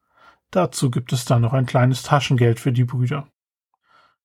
Dazu 0.51 0.91
gibt 0.91 1.13
es 1.13 1.25
dann 1.25 1.43
noch 1.43 1.55
ein 1.55 1.67
kleines 1.67 2.03
Taschengeld 2.03 2.61
für 2.61 2.73
die 2.73 2.85
Brüder. 2.85 3.27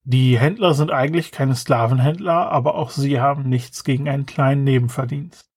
Die 0.03 0.39
Händler 0.39 0.73
sind 0.73 0.91
eigentlich 0.91 1.31
keine 1.31 1.55
Sklavenhändler, 1.55 2.51
aber 2.51 2.75
auch 2.75 2.91
sie 2.91 3.19
haben 3.19 3.49
nichts 3.49 3.83
gegen 3.83 4.07
einen 4.07 4.25
kleinen 4.25 4.63
Nebenverdienst. 4.63 5.49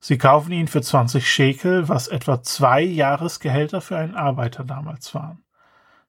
Sie 0.00 0.18
kaufen 0.18 0.52
ihn 0.52 0.66
für 0.66 0.82
20 0.82 1.28
Schekel, 1.28 1.88
was 1.88 2.08
etwa 2.08 2.42
zwei 2.42 2.82
Jahresgehälter 2.82 3.80
für 3.80 3.96
einen 3.96 4.16
Arbeiter 4.16 4.64
damals 4.64 5.14
waren. 5.14 5.41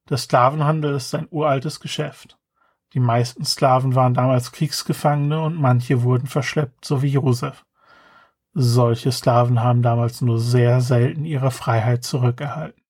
Der 0.09 0.17
Sklavenhandel 0.17 0.95
ist 0.95 1.15
ein 1.15 1.27
uraltes 1.29 1.79
Geschäft. 1.79 2.37
Die 2.93 2.99
meisten 2.99 3.45
Sklaven 3.45 3.95
waren 3.95 4.13
damals 4.13 4.51
Kriegsgefangene 4.51 5.41
und 5.41 5.59
manche 5.59 6.03
wurden 6.03 6.27
verschleppt, 6.27 6.85
so 6.85 7.01
wie 7.01 7.07
Josef. 7.07 7.65
Solche 8.53 9.11
Sklaven 9.11 9.61
haben 9.61 9.81
damals 9.81 10.21
nur 10.21 10.39
sehr 10.39 10.81
selten 10.81 11.25
ihre 11.25 11.49
Freiheit 11.49 12.03
zurückerhalten. 12.03 12.83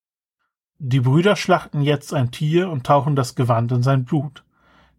Die 0.78 1.00
Brüder 1.00 1.36
schlachten 1.36 1.80
jetzt 1.80 2.12
ein 2.12 2.32
Tier 2.32 2.68
und 2.68 2.84
tauchen 2.84 3.16
das 3.16 3.34
Gewand 3.34 3.72
in 3.72 3.82
sein 3.82 4.04
Blut. 4.04 4.44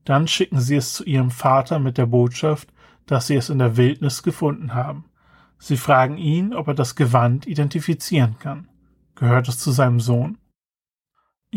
Dann 0.06 0.28
schicken 0.28 0.60
sie 0.60 0.78
es 0.78 0.94
zu 0.94 1.04
ihrem 1.04 1.30
Vater 1.30 1.80
mit 1.80 1.98
der 1.98 2.08
Botschaft, 2.08 2.74
dass 3.06 3.28
sie 3.28 3.36
es 3.36 3.50
in 3.50 3.60
der 3.60 3.78
Wildnis 3.78 4.24
gefunden 4.24 4.74
haben. 4.74 5.06
Sie 5.60 5.78
fragen 5.78 6.18
ihn, 6.18 6.56
ob 6.56 6.68
er 6.68 6.74
das 6.74 6.96
Gewand 6.96 7.46
identifizieren 7.46 8.40
kann. 8.40 8.68
Gehört 9.16 9.48
es 9.48 9.60
zu 9.60 9.72
seinem 9.72 10.00
Sohn? 10.00 10.38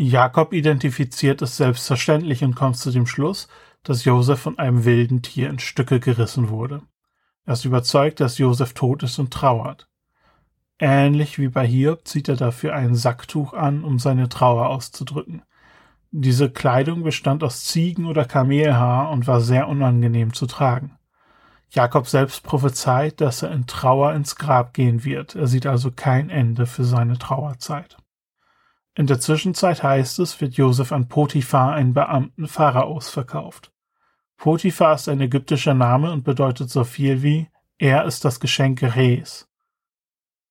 Jakob 0.01 0.53
identifiziert 0.53 1.41
es 1.41 1.57
selbstverständlich 1.57 2.41
und 2.41 2.55
kommt 2.55 2.77
zu 2.77 2.89
dem 2.89 3.05
Schluss, 3.05 3.49
dass 3.83 4.05
Josef 4.05 4.39
von 4.39 4.57
einem 4.57 4.85
wilden 4.85 5.21
Tier 5.21 5.49
in 5.49 5.59
Stücke 5.59 5.99
gerissen 5.99 6.47
wurde. 6.47 6.81
Er 7.45 7.51
ist 7.55 7.65
überzeugt, 7.65 8.21
dass 8.21 8.37
Josef 8.37 8.73
tot 8.73 9.03
ist 9.03 9.19
und 9.19 9.33
trauert. 9.33 9.89
Ähnlich 10.79 11.37
wie 11.37 11.49
bei 11.49 11.67
Hiob 11.67 12.07
zieht 12.07 12.29
er 12.29 12.37
dafür 12.37 12.75
ein 12.75 12.95
Sacktuch 12.95 13.51
an, 13.51 13.83
um 13.83 13.99
seine 13.99 14.29
Trauer 14.29 14.69
auszudrücken. 14.69 15.41
Diese 16.11 16.49
Kleidung 16.49 17.03
bestand 17.03 17.43
aus 17.43 17.65
Ziegen- 17.65 18.05
oder 18.05 18.23
Kamelhaar 18.23 19.11
und 19.11 19.27
war 19.27 19.41
sehr 19.41 19.67
unangenehm 19.67 20.33
zu 20.33 20.45
tragen. 20.45 20.97
Jakob 21.71 22.07
selbst 22.07 22.43
prophezeit, 22.43 23.19
dass 23.19 23.43
er 23.43 23.51
in 23.51 23.67
Trauer 23.67 24.13
ins 24.13 24.37
Grab 24.37 24.73
gehen 24.73 25.03
wird. 25.03 25.35
Er 25.35 25.47
sieht 25.47 25.65
also 25.65 25.91
kein 25.91 26.29
Ende 26.29 26.67
für 26.67 26.85
seine 26.85 27.17
Trauerzeit. 27.17 27.97
In 28.99 29.07
der 29.07 29.21
Zwischenzeit 29.21 29.81
heißt 29.81 30.19
es, 30.19 30.41
wird 30.41 30.55
Josef 30.55 30.91
an 30.91 31.07
Potiphar, 31.07 31.71
einen 31.71 31.93
Beamten 31.93 32.49
Pharaos, 32.49 33.09
verkauft. 33.09 33.71
Potiphar 34.35 34.95
ist 34.95 35.07
ein 35.07 35.21
ägyptischer 35.21 35.73
Name 35.73 36.11
und 36.11 36.25
bedeutet 36.25 36.69
so 36.69 36.83
viel 36.83 37.23
wie 37.23 37.47
er 37.77 38.03
ist 38.03 38.25
das 38.25 38.41
Geschenk 38.41 38.83
Res. 38.83 39.47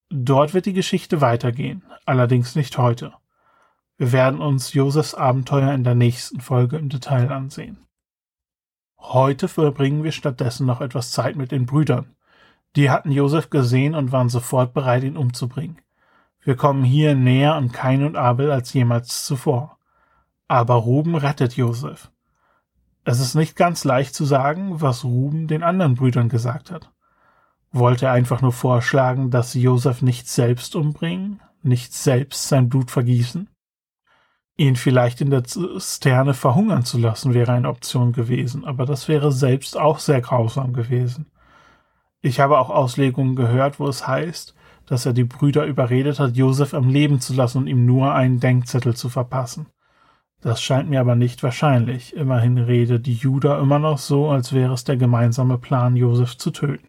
Dort 0.09 0.55
wird 0.55 0.65
die 0.65 0.73
Geschichte 0.73 1.21
weitergehen, 1.21 1.85
allerdings 2.07 2.57
nicht 2.57 2.79
heute. 2.79 3.13
Wir 3.99 4.13
werden 4.13 4.41
uns 4.41 4.73
Josefs 4.73 5.13
Abenteuer 5.13 5.75
in 5.75 5.85
der 5.85 5.95
nächsten 5.95 6.41
Folge 6.41 6.79
im 6.79 6.89
Detail 6.89 7.31
ansehen. 7.31 7.87
Heute 8.97 9.49
verbringen 9.49 10.05
wir 10.05 10.13
stattdessen 10.13 10.67
noch 10.67 10.81
etwas 10.81 11.11
Zeit 11.11 11.37
mit 11.37 11.53
den 11.53 11.67
Brüdern. 11.67 12.17
Die 12.77 12.89
hatten 12.89 13.13
Josef 13.13 13.51
gesehen 13.51 13.95
und 13.95 14.11
waren 14.11 14.31
sofort 14.31 14.73
bereit, 14.73 15.05
ihn 15.05 15.19
umzubringen. 15.19 15.83
Wir 16.49 16.57
kommen 16.57 16.83
hier 16.83 17.15
näher 17.15 17.57
an 17.57 17.73
Kain 17.73 18.03
und 18.03 18.17
Abel 18.17 18.51
als 18.51 18.73
jemals 18.73 19.27
zuvor. 19.27 19.77
Aber 20.47 20.77
Ruben 20.77 21.15
rettet 21.15 21.59
Josef. 21.59 22.11
Es 23.05 23.21
ist 23.21 23.35
nicht 23.35 23.55
ganz 23.55 23.85
leicht 23.85 24.15
zu 24.15 24.25
sagen, 24.25 24.81
was 24.81 25.05
Ruben 25.05 25.47
den 25.47 25.63
anderen 25.63 25.95
Brüdern 25.95 26.31
gesagt 26.31 26.71
hat. 26.71 26.91
Wollte 27.71 28.07
er 28.07 28.13
einfach 28.13 28.41
nur 28.41 28.53
vorschlagen, 28.53 29.31
dass 29.31 29.53
sie 29.53 29.61
Josef 29.61 30.01
nicht 30.01 30.27
selbst 30.27 30.75
umbringen, 30.75 31.43
nicht 31.63 31.93
selbst 31.93 32.49
sein 32.49 32.71
Blut 32.71 32.91
vergießen? 32.91 33.51
Ihn 34.57 34.77
vielleicht 34.77 35.21
in 35.21 35.29
der 35.29 35.45
Zisterne 35.45 36.33
verhungern 36.33 36.83
zu 36.83 36.97
lassen 36.97 37.35
wäre 37.35 37.53
eine 37.53 37.69
Option 37.69 38.13
gewesen, 38.13 38.65
aber 38.65 38.87
das 38.87 39.07
wäre 39.07 39.33
selbst 39.33 39.77
auch 39.77 39.99
sehr 39.99 40.23
grausam 40.23 40.73
gewesen. 40.73 41.31
Ich 42.23 42.41
habe 42.41 42.59
auch 42.59 42.71
Auslegungen 42.71 43.37
gehört, 43.37 43.79
wo 43.79 43.87
es 43.87 44.09
heißt, 44.09 44.55
dass 44.89 45.07
er 45.07 45.13
die 45.13 45.25
Brüder 45.25 45.67
überredet 45.67 46.19
hat, 46.19 46.37
Josef 46.37 46.73
am 46.75 46.89
Leben 46.89 47.21
zu 47.21 47.35
lassen 47.35 47.59
und 47.59 47.67
ihm 47.67 47.85
nur 47.85 48.15
einen 48.15 48.41
Denkzettel 48.41 48.97
zu 48.97 49.09
verpassen. 49.09 49.67
Das 50.41 50.63
scheint 50.63 50.89
mir 50.89 51.01
aber 51.01 51.15
nicht 51.15 51.43
wahrscheinlich. 51.43 52.15
Immerhin 52.15 52.59
rede 52.59 53.01
die 53.01 53.15
Juda 53.15 53.61
immer 53.61 53.79
noch 53.79 53.99
so, 53.99 54.31
als 54.31 54.53
wäre 54.53 54.73
es 54.73 54.85
der 54.85 54.97
gemeinsame 54.97 55.59
Plan, 55.59 55.97
Josef 55.97 56.37
zu 56.37 56.51
töten. 56.51 56.89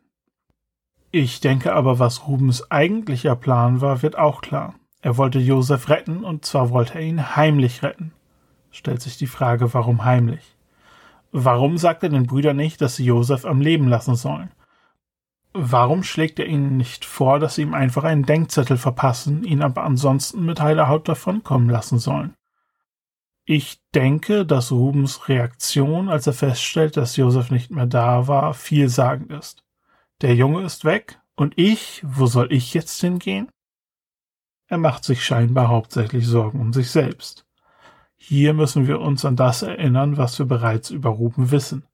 Ich 1.12 1.40
denke 1.42 1.74
aber, 1.74 1.98
was 1.98 2.28
Rubens 2.28 2.70
eigentlicher 2.70 3.36
Plan 3.36 3.82
war, 3.82 4.04
wird 4.04 4.18
auch 4.18 4.42
klar. 4.42 4.76
Er 5.02 5.18
wollte 5.18 5.40
Josef 5.40 5.90
retten, 5.90 6.24
und 6.24 6.46
zwar 6.46 6.70
wollte 6.70 6.96
er 6.96 7.02
ihn 7.02 7.36
heimlich 7.36 7.82
retten. 7.82 8.12
Stellt 8.70 9.02
sich 9.02 9.18
die 9.18 9.28
Frage, 9.28 9.74
warum 9.74 10.06
heimlich? 10.06 10.56
Warum 11.32 11.78
sagt 11.78 12.04
er 12.04 12.10
den 12.10 12.28
Brüdern 12.28 12.58
nicht, 12.58 12.82
dass 12.82 12.96
sie 12.96 13.06
Josef 13.06 13.46
am 13.46 13.62
Leben 13.62 13.88
lassen 13.88 14.16
sollen? 14.16 14.52
Warum 15.62 16.04
schlägt 16.04 16.40
er 16.40 16.46
ihnen 16.46 16.78
nicht 16.78 17.04
vor, 17.04 17.38
dass 17.38 17.56
sie 17.56 17.64
ihm 17.64 17.74
einfach 17.74 18.06
einen 18.06 18.24
Denkzettel 18.24 18.78
verpassen, 18.78 19.44
ihn 19.44 19.62
aber 19.62 19.84
ansonsten 19.84 20.46
mit 20.46 20.62
heiler 20.62 20.88
Haut 20.88 21.10
davonkommen 21.10 21.70
lassen 21.70 22.00
sollen? 22.00 22.34
Ich 23.44 23.82
denke, 23.94 24.46
dass 24.46 24.72
Rubens 24.72 25.28
Reaktion, 25.28 26.08
als 26.08 26.28
er 26.28 26.34
feststellt, 26.34 26.96
dass 26.96 27.18
Josef 27.18 27.52
nicht 27.52 27.72
mehr 27.72 27.88
da 27.88 28.28
war, 28.28 28.54
vielsagend 28.54 29.32
ist. 29.32 29.66
Der 30.22 30.34
Junge 30.34 30.64
ist 30.64 30.86
weg, 30.86 31.20
und 31.36 31.58
ich, 31.58 32.02
wo 32.06 32.26
soll 32.26 32.54
ich 32.54 32.74
jetzt 32.74 33.02
hingehen? 33.02 33.50
Er 34.68 34.78
macht 34.78 35.04
sich 35.04 35.26
scheinbar 35.26 35.68
hauptsächlich 35.68 36.26
Sorgen 36.26 36.62
um 36.62 36.72
sich 36.72 36.90
selbst. 36.90 37.46
Hier 38.16 38.54
müssen 38.54 38.88
wir 38.88 39.02
uns 39.02 39.26
an 39.26 39.36
das 39.36 39.62
erinnern, 39.62 40.16
was 40.16 40.40
wir 40.40 40.46
bereits 40.46 40.90
über 40.90 41.10
Ruben 41.10 41.52
wissen. 41.52 41.86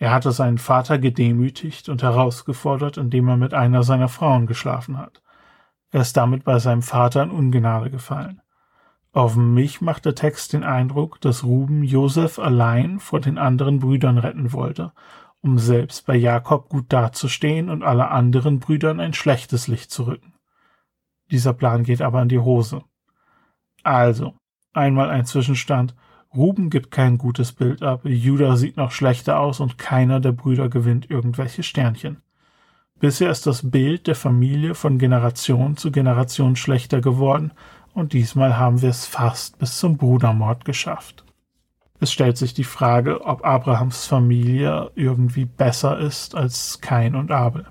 Er 0.00 0.10
hatte 0.10 0.32
seinen 0.32 0.58
Vater 0.58 0.98
gedemütigt 0.98 1.88
und 1.88 2.02
herausgefordert, 2.02 2.96
indem 2.96 3.28
er 3.28 3.36
mit 3.36 3.54
einer 3.54 3.84
seiner 3.84 4.08
Frauen 4.08 4.48
geschlafen 4.48 4.98
hat. 4.98 5.22
Er 5.92 6.00
ist 6.00 6.16
damit 6.16 6.42
bei 6.42 6.58
seinem 6.58 6.82
Vater 6.82 7.22
in 7.22 7.30
Ungnade 7.30 7.90
gefallen. 7.90 8.42
Auf 9.12 9.36
mich 9.36 9.80
macht 9.80 10.06
der 10.06 10.16
Text 10.16 10.52
den 10.52 10.64
Eindruck, 10.64 11.20
dass 11.20 11.44
Ruben 11.44 11.84
Josef 11.84 12.40
allein 12.40 12.98
vor 12.98 13.20
den 13.20 13.38
anderen 13.38 13.78
Brüdern 13.78 14.18
retten 14.18 14.52
wollte 14.52 14.92
um 15.42 15.58
selbst 15.58 16.06
bei 16.06 16.16
Jakob 16.16 16.68
gut 16.68 16.92
dazustehen 16.92 17.70
und 17.70 17.82
alle 17.82 18.08
anderen 18.08 18.60
Brüdern 18.60 19.00
ein 19.00 19.14
schlechtes 19.14 19.68
Licht 19.68 19.90
zu 19.90 20.04
rücken. 20.04 20.34
Dieser 21.30 21.52
Plan 21.52 21.84
geht 21.84 22.02
aber 22.02 22.20
in 22.22 22.28
die 22.28 22.40
Hose. 22.40 22.82
Also, 23.82 24.34
einmal 24.72 25.08
ein 25.10 25.24
Zwischenstand. 25.24 25.94
Ruben 26.34 26.70
gibt 26.70 26.92
kein 26.92 27.18
gutes 27.18 27.52
Bild 27.52 27.82
ab, 27.82 28.02
Judah 28.04 28.56
sieht 28.56 28.76
noch 28.76 28.92
schlechter 28.92 29.40
aus 29.40 29.58
und 29.58 29.78
keiner 29.78 30.20
der 30.20 30.30
Brüder 30.30 30.68
gewinnt 30.68 31.10
irgendwelche 31.10 31.64
Sternchen. 31.64 32.22
Bisher 33.00 33.30
ist 33.30 33.46
das 33.46 33.68
Bild 33.70 34.06
der 34.06 34.14
Familie 34.14 34.74
von 34.74 34.98
Generation 34.98 35.76
zu 35.76 35.90
Generation 35.90 36.54
schlechter 36.54 37.00
geworden 37.00 37.52
und 37.94 38.12
diesmal 38.12 38.58
haben 38.58 38.80
wir 38.80 38.90
es 38.90 39.06
fast 39.06 39.58
bis 39.58 39.78
zum 39.78 39.96
Brudermord 39.96 40.64
geschafft. 40.64 41.24
Es 41.98 42.12
stellt 42.12 42.36
sich 42.38 42.54
die 42.54 42.64
Frage, 42.64 43.24
ob 43.24 43.44
Abrahams 43.44 44.06
Familie 44.06 44.90
irgendwie 44.94 45.46
besser 45.46 45.98
ist 45.98 46.34
als 46.34 46.80
Kain 46.80 47.16
und 47.16 47.32
Abel. 47.32 47.66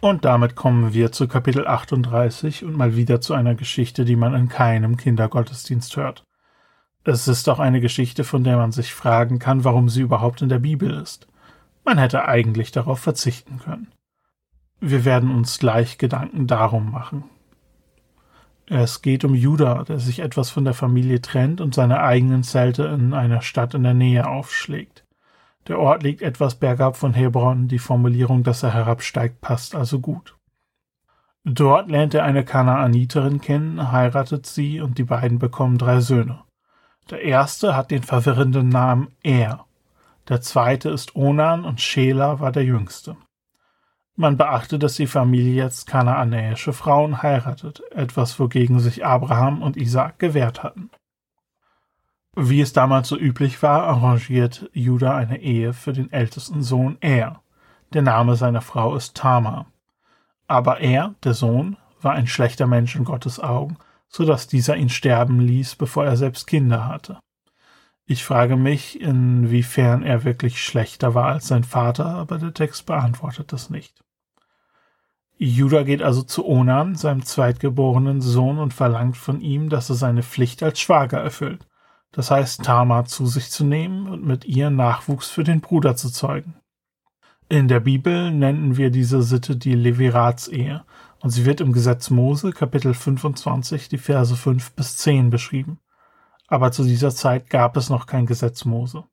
Und 0.00 0.26
damit 0.26 0.54
kommen 0.54 0.92
wir 0.92 1.10
zu 1.10 1.26
Kapitel 1.26 1.66
38 1.66 2.64
und 2.64 2.76
mal 2.76 2.94
wieder 2.94 3.22
zu 3.22 3.32
einer 3.32 3.54
Geschichte, 3.54 4.04
die 4.04 4.16
man 4.16 4.34
in 4.34 4.48
keinem 4.48 4.98
Kindergottesdienst 4.98 5.96
hört. 5.96 6.24
Es 7.04 7.28
ist 7.28 7.48
auch 7.50 7.58
eine 7.58 7.80
Geschichte, 7.80 8.24
von 8.24 8.44
der 8.44 8.56
man 8.56 8.72
sich 8.72 8.94
fragen 8.94 9.38
kann, 9.38 9.62
warum 9.62 9.90
sie 9.90 10.00
überhaupt 10.00 10.40
in 10.40 10.48
der 10.48 10.58
Bibel 10.58 10.90
ist. 10.90 11.28
Man 11.84 11.98
hätte 11.98 12.24
eigentlich 12.26 12.72
darauf 12.72 12.98
verzichten 12.98 13.58
können. 13.58 13.88
Wir 14.80 15.04
werden 15.04 15.30
uns 15.30 15.58
gleich 15.58 15.98
Gedanken 15.98 16.46
darum 16.46 16.90
machen. 16.90 17.24
Es 18.66 19.02
geht 19.02 19.24
um 19.24 19.34
Judah, 19.34 19.84
der 19.84 19.98
sich 19.98 20.20
etwas 20.20 20.48
von 20.48 20.64
der 20.64 20.72
Familie 20.72 21.20
trennt 21.20 21.60
und 21.60 21.74
seine 21.74 22.00
eigenen 22.00 22.42
Zelte 22.42 22.84
in 22.84 23.12
einer 23.12 23.42
Stadt 23.42 23.74
in 23.74 23.82
der 23.82 23.92
Nähe 23.92 24.26
aufschlägt. 24.26 25.04
Der 25.68 25.78
Ort 25.78 26.02
liegt 26.02 26.22
etwas 26.22 26.54
bergab 26.54 26.96
von 26.96 27.12
Hebron, 27.12 27.68
die 27.68 27.78
Formulierung, 27.78 28.42
dass 28.42 28.62
er 28.62 28.72
herabsteigt, 28.72 29.42
passt 29.42 29.74
also 29.74 30.00
gut. 30.00 30.36
Dort 31.44 31.90
lernt 31.90 32.14
er 32.14 32.24
eine 32.24 32.44
Kanaaniterin 32.44 33.42
kennen, 33.42 33.92
heiratet 33.92 34.46
sie 34.46 34.80
und 34.80 34.96
die 34.96 35.04
beiden 35.04 35.38
bekommen 35.38 35.76
drei 35.76 36.00
Söhne. 36.00 36.40
Der 37.10 37.22
erste 37.22 37.76
hat 37.76 37.90
den 37.90 38.02
verwirrenden 38.02 38.68
Namen 38.68 39.08
Er. 39.22 39.66
Der 40.28 40.40
zweite 40.40 40.88
ist 40.88 41.14
Onan 41.14 41.64
und 41.64 41.80
Schela 41.80 42.40
war 42.40 42.50
der 42.50 42.64
jüngste. 42.64 43.16
Man 44.16 44.36
beachte, 44.36 44.78
dass 44.78 44.94
die 44.94 45.06
Familie 45.06 45.54
jetzt 45.54 45.86
kanaanäische 45.86 46.72
Frauen 46.72 47.22
heiratet, 47.22 47.82
etwas 47.90 48.38
wogegen 48.38 48.78
sich 48.78 49.04
Abraham 49.04 49.60
und 49.60 49.76
Isaak 49.76 50.18
gewehrt 50.18 50.62
hatten. 50.62 50.90
Wie 52.36 52.60
es 52.60 52.72
damals 52.72 53.08
so 53.08 53.18
üblich 53.18 53.62
war, 53.62 53.84
arrangiert 53.84 54.70
Judah 54.72 55.14
eine 55.16 55.40
Ehe 55.40 55.72
für 55.72 55.92
den 55.92 56.12
ältesten 56.12 56.62
Sohn 56.62 56.96
Er. 57.00 57.42
Der 57.92 58.02
Name 58.02 58.36
seiner 58.36 58.60
Frau 58.62 58.96
ist 58.96 59.16
Tamar. 59.16 59.66
Aber 60.46 60.80
er, 60.80 61.14
der 61.22 61.34
Sohn, 61.34 61.76
war 62.00 62.12
ein 62.12 62.26
schlechter 62.26 62.66
Mensch 62.66 62.96
in 62.96 63.04
Gottes 63.04 63.40
Augen, 63.40 63.76
so 64.08 64.24
dass 64.24 64.46
dieser 64.46 64.76
ihn 64.76 64.88
sterben 64.88 65.40
ließ, 65.40 65.76
bevor 65.76 66.04
er 66.04 66.16
selbst 66.16 66.46
Kinder 66.46 66.86
hatte. 66.86 67.18
Ich 68.06 68.22
frage 68.24 68.56
mich, 68.56 69.00
inwiefern 69.00 70.02
er 70.02 70.24
wirklich 70.24 70.62
schlechter 70.62 71.14
war 71.14 71.26
als 71.26 71.48
sein 71.48 71.64
Vater, 71.64 72.06
aber 72.06 72.38
der 72.38 72.52
Text 72.52 72.84
beantwortet 72.86 73.52
das 73.52 73.70
nicht. 73.70 74.04
Judah 75.36 75.84
geht 75.84 76.02
also 76.02 76.22
zu 76.22 76.46
Onan, 76.46 76.94
seinem 76.94 77.24
zweitgeborenen 77.24 78.20
Sohn, 78.20 78.58
und 78.58 78.74
verlangt 78.74 79.16
von 79.16 79.40
ihm, 79.40 79.68
dass 79.68 79.90
er 79.90 79.96
seine 79.96 80.22
Pflicht 80.22 80.62
als 80.62 80.80
Schwager 80.80 81.18
erfüllt. 81.18 81.66
Das 82.12 82.30
heißt, 82.30 82.62
Tamar 82.62 83.06
zu 83.06 83.26
sich 83.26 83.50
zu 83.50 83.64
nehmen 83.64 84.06
und 84.06 84.24
mit 84.24 84.44
ihr 84.44 84.70
Nachwuchs 84.70 85.30
für 85.30 85.42
den 85.42 85.60
Bruder 85.60 85.96
zu 85.96 86.10
zeugen. 86.10 86.54
In 87.50 87.68
der 87.68 87.80
Bibel 87.80 88.30
nennen 88.30 88.78
wir 88.78 88.90
diese 88.90 89.22
Sitte 89.22 89.56
die 89.56 89.74
Leviratsehe 89.74 90.82
und 91.20 91.28
sie 91.28 91.44
wird 91.44 91.60
im 91.60 91.72
Gesetz 91.72 92.08
Mose 92.08 92.52
Kapitel 92.52 92.94
25 92.94 93.90
die 93.90 93.98
Verse 93.98 94.34
5 94.34 94.72
bis 94.72 94.96
10 94.96 95.28
beschrieben. 95.28 95.78
Aber 96.48 96.72
zu 96.72 96.84
dieser 96.84 97.10
Zeit 97.10 97.50
gab 97.50 97.76
es 97.76 97.90
noch 97.90 98.06
kein 98.06 98.24
Gesetz 98.24 98.64
Mose. 98.64 99.04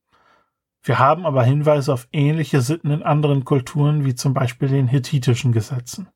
Wir 0.82 0.98
haben 0.98 1.26
aber 1.26 1.44
Hinweise 1.44 1.94
auf 1.94 2.08
ähnliche 2.14 2.62
Sitten 2.62 2.92
in 2.92 3.04
anderen 3.04 3.44
Kulturen, 3.44 4.06
wie 4.06 4.16
zum 4.16 4.34
Beispiel 4.34 4.70
den 4.70 4.88
hethitischen 4.88 5.52
Gesetzen. 5.52 6.08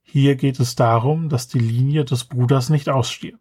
Hier 0.00 0.36
geht 0.36 0.58
es 0.60 0.76
darum, 0.76 1.28
dass 1.28 1.46
die 1.46 1.60
Linie 1.60 2.06
des 2.06 2.24
Bruders 2.24 2.70
nicht 2.70 2.88
ausstirbt. 2.88 3.38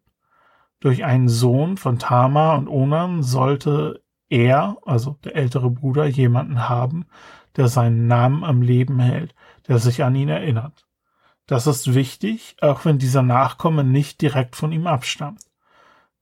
Durch 0.82 1.06
einen 1.06 1.30
Sohn 1.30 1.78
von 1.78 2.00
Tama 2.00 2.56
und 2.56 2.68
Onan 2.68 3.24
sollte 3.24 4.04
er, 4.30 4.78
also 4.86 5.18
der 5.24 5.36
ältere 5.36 5.70
Bruder, 5.70 6.06
jemanden 6.06 6.68
haben, 6.68 7.06
der 7.58 7.68
seinen 7.68 8.08
Namen 8.08 8.44
am 8.44 8.62
Leben 8.62 9.00
hält, 9.00 9.36
der 9.68 9.80
sich 9.80 10.04
an 10.04 10.16
ihn 10.16 10.30
erinnert. 10.30 10.88
Das 11.46 11.68
ist 11.68 11.94
wichtig, 11.94 12.56
auch 12.62 12.86
wenn 12.86 13.00
dieser 13.00 13.22
Nachkomme 13.22 13.84
nicht 13.84 14.22
direkt 14.22 14.56
von 14.56 14.72
ihm 14.72 14.88
abstammt. 14.88 15.42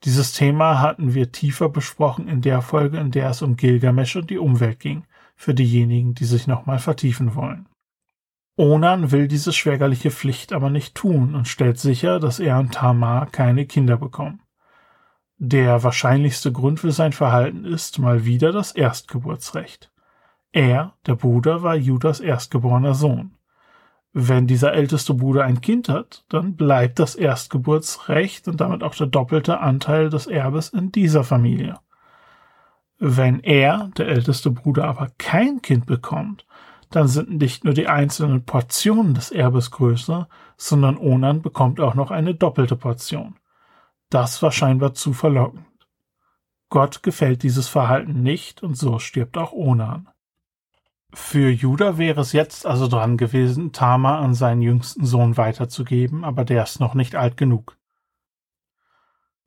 Dieses 0.04 0.34
Thema 0.34 0.80
hatten 0.80 1.14
wir 1.14 1.32
tiefer 1.32 1.70
besprochen 1.70 2.28
in 2.28 2.42
der 2.42 2.62
Folge, 2.62 2.98
in 2.98 3.12
der 3.12 3.30
es 3.30 3.44
um 3.44 3.56
Gilgamesch 3.56 4.16
und 4.16 4.32
die 4.32 4.40
Umwelt 4.40 4.80
ging, 4.80 5.06
für 5.36 5.54
diejenigen, 5.54 6.16
die 6.16 6.26
sich 6.26 6.48
nochmal 6.48 6.80
vertiefen 6.80 7.36
wollen. 7.36 7.68
Onan 8.58 9.12
will 9.12 9.28
diese 9.28 9.54
schwägerliche 9.54 10.12
Pflicht 10.12 10.54
aber 10.54 10.70
nicht 10.70 10.96
tun 10.96 11.36
und 11.36 11.48
stellt 11.48 11.80
sicher, 11.80 12.20
dass 12.20 12.40
er 12.40 12.60
und 12.60 12.74
Tamar 12.74 13.28
keine 13.28 13.66
Kinder 13.66 13.98
bekommen. 13.98 14.42
Der 15.38 15.84
wahrscheinlichste 15.84 16.52
Grund 16.52 16.80
für 16.80 16.92
sein 16.92 17.14
Verhalten 17.14 17.66
ist 17.66 17.98
mal 17.98 18.26
wieder 18.26 18.52
das 18.52 18.72
Erstgeburtsrecht. 18.72 19.91
Er, 20.51 20.96
der 21.05 21.15
Bruder, 21.15 21.63
war 21.63 21.75
Judas 21.75 22.20
erstgeborener 22.20 22.93
Sohn. 22.93 23.38
Wenn 24.13 24.46
dieser 24.46 24.74
älteste 24.74 25.13
Bruder 25.13 25.46
ein 25.46 25.62
Kind 25.62 25.88
hat, 25.88 26.25
dann 26.27 26.58
bleibt 26.58 27.00
das 27.00 27.15
Erstgeburtsrecht 27.15 28.50
und 28.50 28.60
damit 28.60 28.84
auch 28.84 28.93
der 28.93 29.08
doppelte 29.08 29.62
Anteil 29.62 30.10
des 30.10 30.27
Erbes 30.27 30.70
in 30.70 30.91
dieser 30.91 31.24
Familie. 31.24 31.79
Wenn 33.00 33.39
er, 33.39 33.89
der 33.98 34.10
älteste 34.10 34.51
Bruder, 34.51 34.86
aber 34.86 35.10
kein 35.17 35.62
Kind 35.62 35.86
bekommt, 35.86 36.46
dann 36.89 37.08
sind 37.08 37.29
nicht 37.29 37.63
nur 37.63 37.74
die 37.74 37.88
einzelnen 37.88 38.43
Portionen 38.43 39.14
des 39.14 39.31
Erbes 39.31 39.72
größer, 39.72 40.27
sondern 40.57 40.98
Onan 40.98 41.42
bekommt 41.42 41.79
auch 41.79 41.96
noch 41.96 42.11
eine 42.11 42.35
doppelte 42.35 42.75
Portion. 42.75 43.40
Das 44.09 44.44
war 44.44 44.51
scheinbar 44.51 44.94
zu 44.94 45.14
verlockend. 45.14 45.66
Gott 46.70 47.01
gefällt 47.01 47.44
dieses 47.44 47.70
Verhalten 47.70 48.22
nicht 48.22 48.61
und 48.61 48.75
so 48.75 49.00
stirbt 49.00 49.37
auch 49.37 49.53
Onan. 49.53 50.09
Für 51.14 51.50
Judah 51.50 51.98
wäre 51.98 52.22
es 52.22 52.32
jetzt 52.32 52.66
also 52.66 52.88
dran 52.88 53.18
gewesen, 53.18 53.74
Tama 53.74 54.20
an 54.20 54.34
seinen 54.34 54.62
jüngsten 54.62 55.06
Sohn 55.06 55.36
weiterzugeben, 55.36 56.24
aber 56.24 56.46
der 56.46 56.64
ist 56.64 56.80
noch 56.80 56.94
nicht 56.94 57.16
alt 57.16 57.36
genug. 57.36 57.78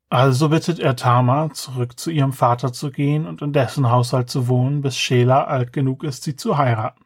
Also 0.09 0.49
bittet 0.49 0.79
er 0.79 0.95
Tama, 0.95 1.51
zurück 1.53 1.99
zu 1.99 2.11
ihrem 2.11 2.33
Vater 2.33 2.71
zu 2.71 2.91
gehen 2.91 3.25
und 3.25 3.41
in 3.41 3.51
dessen 3.53 3.89
Haushalt 3.89 4.29
zu 4.29 4.47
wohnen, 4.47 4.81
bis 4.81 4.97
Shela 4.97 5.45
alt 5.45 5.73
genug 5.73 6.03
ist, 6.03 6.23
sie 6.23 6.35
zu 6.35 6.57
heiraten. 6.57 7.03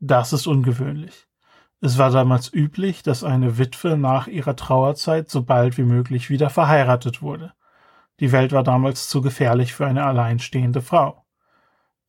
Das 0.00 0.32
ist 0.32 0.46
ungewöhnlich. 0.46 1.28
Es 1.80 1.98
war 1.98 2.10
damals 2.10 2.52
üblich, 2.52 3.02
dass 3.02 3.22
eine 3.22 3.58
Witwe 3.58 3.98
nach 3.98 4.26
ihrer 4.26 4.56
Trauerzeit 4.56 5.30
so 5.30 5.42
bald 5.42 5.76
wie 5.76 5.84
möglich 5.84 6.30
wieder 6.30 6.50
verheiratet 6.50 7.20
wurde. 7.22 7.52
Die 8.20 8.32
Welt 8.32 8.52
war 8.52 8.64
damals 8.64 9.08
zu 9.08 9.20
gefährlich 9.20 9.74
für 9.74 9.86
eine 9.86 10.04
alleinstehende 10.04 10.80
Frau. 10.82 11.24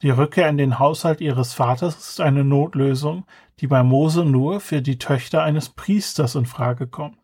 Die 0.01 0.11
Rückkehr 0.11 0.47
in 0.47 0.57
den 0.57 0.79
Haushalt 0.79 1.19
ihres 1.19 1.53
Vaters 1.53 1.97
ist 1.97 2.21
eine 2.21 2.45
Notlösung, 2.45 3.25
die 3.59 3.67
bei 3.67 3.83
Mose 3.83 4.23
nur 4.23 4.61
für 4.61 4.81
die 4.81 4.97
Töchter 4.97 5.43
eines 5.43 5.69
Priesters 5.69 6.35
in 6.35 6.45
Frage 6.45 6.87
kommt. 6.87 7.17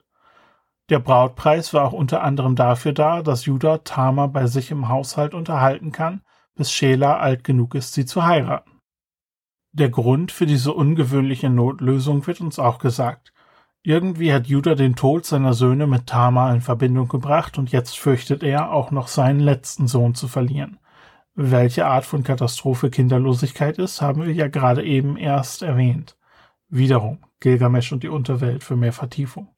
Der 0.90 1.00
Brautpreis 1.00 1.74
war 1.74 1.86
auch 1.86 1.94
unter 1.94 2.22
anderem 2.22 2.58
dafür 2.58 2.92
da, 2.92 3.22
dass 3.22 3.46
Judah 3.46 3.86
Tama 3.86 4.28
bei 4.28 4.48
sich 4.48 4.72
im 4.72 4.90
Haushalt 4.90 5.34
unterhalten 5.34 5.94
kann, 5.94 6.22
bis 6.54 6.70
Schela 6.70 7.18
alt 7.18 7.46
genug 7.46 7.76
ist, 7.76 7.94
sie 7.94 8.06
zu 8.06 8.26
heiraten. 8.26 8.72
Der 9.72 9.90
Grund 9.90 10.34
für 10.34 10.46
diese 10.46 10.74
ungewöhnliche 10.74 11.50
Notlösung 11.50 12.28
wird 12.28 12.42
uns 12.42 12.60
auch 12.60 12.80
gesagt. 12.80 13.32
Irgendwie 13.84 14.34
hat 14.34 14.48
Judah 14.48 14.76
den 14.76 14.96
Tod 14.96 15.26
seiner 15.26 15.54
Söhne 15.54 15.88
mit 15.88 16.08
Tama 16.08 16.54
in 16.54 16.62
Verbindung 16.62 17.08
gebracht 17.08 17.58
und 17.58 17.72
jetzt 17.72 17.98
fürchtet 17.98 18.44
er, 18.44 18.72
auch 18.72 18.92
noch 18.92 19.08
seinen 19.08 19.40
letzten 19.40 19.88
Sohn 19.88 20.14
zu 20.14 20.28
verlieren. 20.28 20.78
Welche 21.38 21.86
Art 21.86 22.06
von 22.06 22.24
Katastrophe 22.24 22.90
Kinderlosigkeit 22.90 23.78
ist, 23.78 24.02
haben 24.02 24.26
wir 24.26 24.34
ja 24.34 24.48
gerade 24.48 24.86
eben 24.86 25.18
erst 25.18 25.64
erwähnt. 25.64 26.18
Wiederum 26.70 27.20
Gilgamesch 27.42 27.92
und 27.92 28.04
die 28.04 28.10
Unterwelt 28.10 28.64
für 28.64 28.78
mehr 28.78 28.94
Vertiefung. 28.94 29.50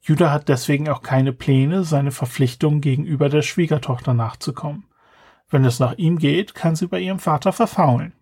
Judah 0.00 0.30
hat 0.30 0.48
deswegen 0.48 0.88
auch 0.88 1.02
keine 1.02 1.32
Pläne, 1.32 1.82
seine 1.82 2.12
Verpflichtung 2.12 2.80
gegenüber 2.80 3.28
der 3.28 3.42
Schwiegertochter 3.42 4.14
nachzukommen. 4.14 4.86
Wenn 5.48 5.64
es 5.64 5.80
nach 5.80 5.94
ihm 5.94 6.18
geht, 6.18 6.54
kann 6.54 6.76
sie 6.76 6.86
bei 6.86 7.00
ihrem 7.00 7.18
Vater 7.18 7.52
verfaulen. 7.52 8.12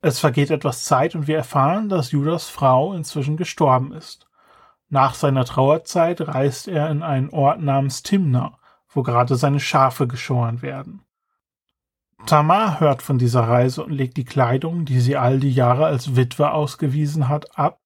Es 0.00 0.18
vergeht 0.20 0.50
etwas 0.50 0.84
Zeit 0.84 1.14
und 1.14 1.26
wir 1.26 1.36
erfahren, 1.36 1.90
dass 1.90 2.12
Judas 2.12 2.48
Frau 2.48 2.94
inzwischen 2.94 3.36
gestorben 3.36 3.92
ist. 3.92 4.26
Nach 4.88 5.12
seiner 5.12 5.44
Trauerzeit 5.44 6.26
reist 6.26 6.66
er 6.66 6.88
in 6.90 7.02
einen 7.02 7.28
Ort 7.28 7.60
namens 7.60 8.02
Timna, 8.02 8.58
wo 8.88 9.02
gerade 9.02 9.36
seine 9.36 9.60
Schafe 9.60 10.06
geschoren 10.06 10.62
werden. 10.62 11.02
Tamar 12.26 12.80
hört 12.80 13.02
von 13.02 13.18
dieser 13.18 13.42
Reise 13.42 13.84
und 13.84 13.92
legt 13.92 14.16
die 14.16 14.24
Kleidung, 14.24 14.84
die 14.84 15.00
sie 15.00 15.16
all 15.16 15.40
die 15.40 15.52
Jahre 15.52 15.86
als 15.86 16.16
Witwe 16.16 16.52
ausgewiesen 16.52 17.28
hat, 17.28 17.58
ab. 17.58 17.80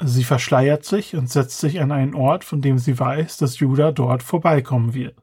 Sie 0.00 0.24
verschleiert 0.24 0.84
sich 0.84 1.14
und 1.16 1.30
setzt 1.30 1.60
sich 1.60 1.80
an 1.80 1.92
einen 1.92 2.14
Ort, 2.14 2.44
von 2.44 2.60
dem 2.60 2.78
sie 2.78 2.98
weiß, 2.98 3.38
dass 3.38 3.58
Judah 3.58 3.92
dort 3.92 4.22
vorbeikommen 4.22 4.92
wird. 4.92 5.22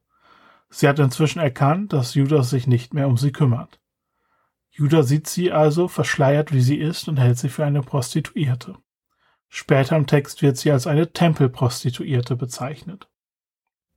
Sie 0.70 0.88
hat 0.88 0.98
inzwischen 0.98 1.40
erkannt, 1.40 1.94
dass 1.94 2.16
Judah 2.16 2.44
sich 2.44 2.66
nicht 2.66 2.94
mehr 2.94 3.08
um 3.08 3.18
sie 3.18 3.32
kümmert. 3.32 3.80
Judah 4.72 5.04
sieht 5.04 5.28
sie 5.28 5.52
also 5.52 5.88
verschleiert, 5.88 6.52
wie 6.52 6.62
sie 6.62 6.78
ist, 6.78 7.08
und 7.08 7.18
hält 7.18 7.38
sie 7.38 7.50
für 7.50 7.64
eine 7.64 7.84
Prostituierte. 7.84 8.76
Später 9.50 9.96
im 9.96 10.08
Text 10.08 10.42
wird 10.42 10.58
sie 10.58 10.72
als 10.72 10.88
eine 10.88 11.12
Tempelprostituierte 11.14 12.36
bezeichnet. 12.36 13.08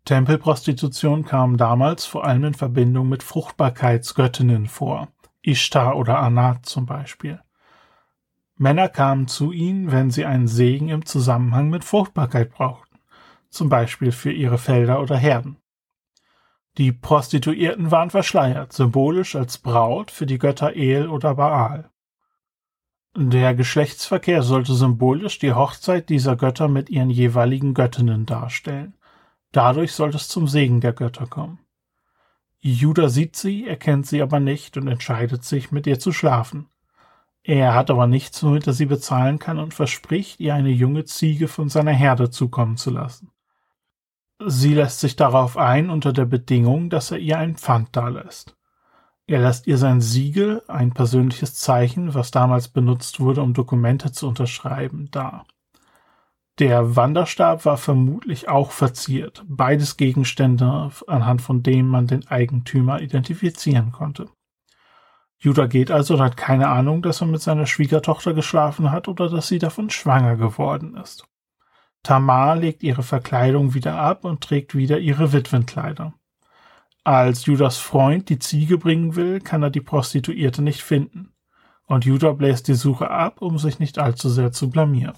Tempelprostitution 0.06 1.24
kam 1.24 1.56
damals 1.56 2.06
vor 2.06 2.24
allem 2.24 2.44
in 2.44 2.54
Verbindung 2.54 3.08
mit 3.08 3.24
Fruchtbarkeitsgöttinnen 3.24 4.68
vor, 4.68 5.08
Ishtar 5.42 5.96
oder 5.96 6.20
Anat 6.20 6.64
zum 6.64 6.86
Beispiel. 6.86 7.40
Männer 8.56 8.88
kamen 8.88 9.26
zu 9.26 9.50
ihnen, 9.50 9.90
wenn 9.90 10.12
sie 10.12 10.24
einen 10.24 10.46
Segen 10.46 10.90
im 10.90 11.04
Zusammenhang 11.04 11.70
mit 11.70 11.84
Fruchtbarkeit 11.84 12.52
brauchten, 12.52 13.00
zum 13.50 13.68
Beispiel 13.68 14.12
für 14.12 14.30
ihre 14.30 14.58
Felder 14.58 15.00
oder 15.00 15.16
Herden. 15.16 15.56
Die 16.78 16.92
Prostituierten 16.92 17.90
waren 17.90 18.10
verschleiert, 18.10 18.72
symbolisch 18.72 19.34
als 19.34 19.58
Braut 19.58 20.12
für 20.12 20.26
die 20.26 20.38
Götter 20.38 20.76
El 20.76 21.08
oder 21.08 21.34
Baal. 21.34 21.90
Der 23.16 23.54
Geschlechtsverkehr 23.54 24.44
sollte 24.44 24.74
symbolisch 24.74 25.40
die 25.40 25.52
Hochzeit 25.52 26.10
dieser 26.10 26.36
Götter 26.36 26.68
mit 26.68 26.90
ihren 26.90 27.10
jeweiligen 27.10 27.74
Göttinnen 27.74 28.24
darstellen. 28.24 28.95
Dadurch 29.52 29.92
sollte 29.92 30.16
es 30.16 30.28
zum 30.28 30.48
Segen 30.48 30.80
der 30.80 30.92
Götter 30.92 31.26
kommen. 31.26 31.58
Judah 32.60 33.08
sieht 33.08 33.36
sie, 33.36 33.66
erkennt 33.66 34.06
sie 34.06 34.22
aber 34.22 34.40
nicht 34.40 34.76
und 34.76 34.88
entscheidet 34.88 35.44
sich, 35.44 35.70
mit 35.70 35.86
ihr 35.86 35.98
zu 35.98 36.12
schlafen. 36.12 36.68
Er 37.42 37.74
hat 37.74 37.90
aber 37.90 38.08
nichts, 38.08 38.42
womit 38.42 38.66
er 38.66 38.72
sie 38.72 38.86
bezahlen 38.86 39.38
kann 39.38 39.58
und 39.58 39.72
verspricht, 39.72 40.40
ihr 40.40 40.54
eine 40.54 40.70
junge 40.70 41.04
Ziege 41.04 41.46
von 41.46 41.68
seiner 41.68 41.92
Herde 41.92 42.30
zukommen 42.30 42.76
zu 42.76 42.90
lassen. 42.90 43.30
Sie 44.44 44.74
lässt 44.74 45.00
sich 45.00 45.16
darauf 45.16 45.56
ein 45.56 45.88
unter 45.88 46.12
der 46.12 46.24
Bedingung, 46.24 46.90
dass 46.90 47.12
er 47.12 47.18
ihr 47.18 47.38
ein 47.38 47.56
Pfand 47.56 47.94
dalässt. 47.94 48.56
Er 49.28 49.40
lässt 49.40 49.66
ihr 49.66 49.78
sein 49.78 50.00
Siegel, 50.00 50.62
ein 50.68 50.92
persönliches 50.92 51.54
Zeichen, 51.54 52.14
was 52.14 52.30
damals 52.30 52.68
benutzt 52.68 53.18
wurde, 53.20 53.42
um 53.42 53.54
Dokumente 53.54 54.12
zu 54.12 54.28
unterschreiben, 54.28 55.08
da. 55.10 55.46
Der 56.58 56.96
Wanderstab 56.96 57.66
war 57.66 57.76
vermutlich 57.76 58.48
auch 58.48 58.70
verziert, 58.70 59.44
beides 59.46 59.98
Gegenstände, 59.98 60.90
anhand 61.06 61.42
von 61.42 61.62
denen 61.62 61.88
man 61.88 62.06
den 62.06 62.26
Eigentümer 62.28 63.02
identifizieren 63.02 63.92
konnte. 63.92 64.30
Judah 65.38 65.66
geht 65.66 65.90
also 65.90 66.14
und 66.14 66.22
hat 66.22 66.38
keine 66.38 66.68
Ahnung, 66.68 67.02
dass 67.02 67.20
er 67.20 67.26
mit 67.26 67.42
seiner 67.42 67.66
Schwiegertochter 67.66 68.32
geschlafen 68.32 68.90
hat 68.90 69.06
oder 69.06 69.28
dass 69.28 69.48
sie 69.48 69.58
davon 69.58 69.90
schwanger 69.90 70.36
geworden 70.36 70.96
ist. 70.96 71.26
Tamar 72.02 72.56
legt 72.56 72.82
ihre 72.82 73.02
Verkleidung 73.02 73.74
wieder 73.74 73.98
ab 73.98 74.24
und 74.24 74.40
trägt 74.40 74.74
wieder 74.74 74.98
ihre 74.98 75.34
Witwenkleider. 75.34 76.14
Als 77.04 77.44
Judas 77.44 77.76
Freund 77.76 78.30
die 78.30 78.38
Ziege 78.38 78.78
bringen 78.78 79.14
will, 79.14 79.40
kann 79.40 79.62
er 79.62 79.70
die 79.70 79.82
Prostituierte 79.82 80.62
nicht 80.62 80.82
finden. 80.82 81.34
Und 81.84 82.04
Judah 82.04 82.32
bläst 82.32 82.66
die 82.66 82.74
Suche 82.74 83.10
ab, 83.10 83.42
um 83.42 83.58
sich 83.58 83.78
nicht 83.78 83.98
allzu 83.98 84.28
sehr 84.28 84.52
zu 84.52 84.70
blamieren. 84.70 85.14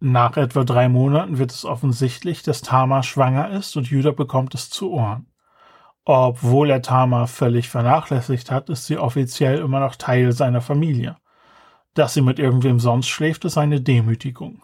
Nach 0.00 0.36
etwa 0.36 0.62
drei 0.62 0.88
Monaten 0.88 1.38
wird 1.38 1.50
es 1.50 1.64
offensichtlich, 1.64 2.42
dass 2.42 2.62
Tamar 2.62 3.02
schwanger 3.02 3.50
ist 3.50 3.76
und 3.76 3.88
Judah 3.88 4.12
bekommt 4.12 4.54
es 4.54 4.70
zu 4.70 4.92
Ohren. 4.92 5.26
Obwohl 6.04 6.70
er 6.70 6.82
Tamar 6.82 7.26
völlig 7.26 7.68
vernachlässigt 7.68 8.50
hat, 8.50 8.70
ist 8.70 8.86
sie 8.86 8.96
offiziell 8.96 9.58
immer 9.58 9.80
noch 9.80 9.96
Teil 9.96 10.32
seiner 10.32 10.60
Familie. 10.60 11.16
Dass 11.94 12.14
sie 12.14 12.22
mit 12.22 12.38
irgendwem 12.38 12.78
sonst 12.78 13.08
schläft, 13.08 13.44
ist 13.44 13.58
eine 13.58 13.80
Demütigung. 13.80 14.62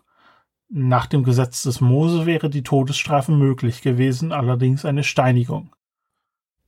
Nach 0.69 1.07
dem 1.07 1.25
Gesetz 1.25 1.63
des 1.63 1.81
Mose 1.81 2.27
wäre 2.27 2.49
die 2.49 2.63
Todesstrafe 2.63 3.33
möglich 3.33 3.83
gewesen, 3.83 4.33
allerdings 4.33 4.85
eine 4.85 5.03
Steinigung. 5.03 5.75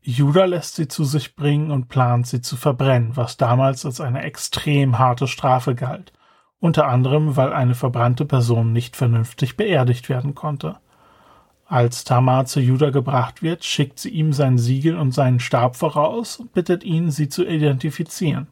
Judah 0.02 0.46
lässt 0.46 0.74
sie 0.74 0.88
zu 0.88 1.04
sich 1.04 1.36
bringen 1.36 1.70
und 1.70 1.88
plant 1.88 2.26
sie 2.26 2.40
zu 2.40 2.56
verbrennen, 2.56 3.16
was 3.16 3.36
damals 3.36 3.86
als 3.86 4.00
eine 4.00 4.22
extrem 4.22 4.98
harte 4.98 5.28
Strafe 5.28 5.74
galt 5.74 6.12
unter 6.60 6.88
anderem 6.88 7.36
weil 7.36 7.52
eine 7.52 7.74
verbrannte 7.74 8.24
Person 8.24 8.72
nicht 8.72 8.96
vernünftig 8.96 9.56
beerdigt 9.56 10.08
werden 10.08 10.34
konnte. 10.34 10.76
Als 11.66 12.04
Tamar 12.04 12.46
zu 12.46 12.60
Judah 12.60 12.90
gebracht 12.90 13.42
wird, 13.42 13.64
schickt 13.64 13.98
sie 13.98 14.10
ihm 14.10 14.32
sein 14.32 14.56
Siegel 14.56 14.96
und 14.96 15.12
seinen 15.12 15.40
Stab 15.40 15.76
voraus 15.76 16.36
und 16.36 16.52
bittet 16.52 16.84
ihn, 16.84 17.10
sie 17.10 17.28
zu 17.28 17.44
identifizieren. 17.44 18.46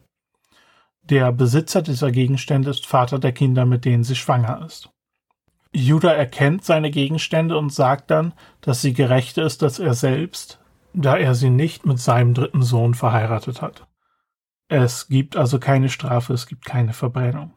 Der 1.03 1.31
Besitzer 1.31 1.81
dieser 1.81 2.11
Gegenstände 2.11 2.71
ist 2.71 2.85
Vater 2.85 3.19
der 3.19 3.31
Kinder, 3.31 3.65
mit 3.65 3.85
denen 3.85 4.03
sie 4.03 4.15
schwanger 4.15 4.65
ist. 4.65 4.89
Judah 5.71 6.13
erkennt 6.13 6.65
seine 6.65 6.89
Gegenstände 6.89 7.57
und 7.57 7.71
sagt 7.71 8.09
dann, 8.09 8.33
dass 8.61 8.81
sie 8.81 8.93
gerechter 8.93 9.43
ist 9.43 9.61
als 9.61 9.79
er 9.79 9.93
selbst, 9.93 10.59
da 10.93 11.17
er 11.17 11.35
sie 11.35 11.49
nicht 11.49 11.85
mit 11.85 11.99
seinem 11.99 12.33
dritten 12.33 12.63
Sohn 12.63 12.95
verheiratet 12.95 13.61
hat. 13.61 13.87
Es 14.67 15.07
gibt 15.07 15.35
also 15.35 15.59
keine 15.59 15.89
Strafe, 15.89 16.33
es 16.33 16.47
gibt 16.47 16.65
keine 16.65 16.93
Verbrennung. 16.93 17.53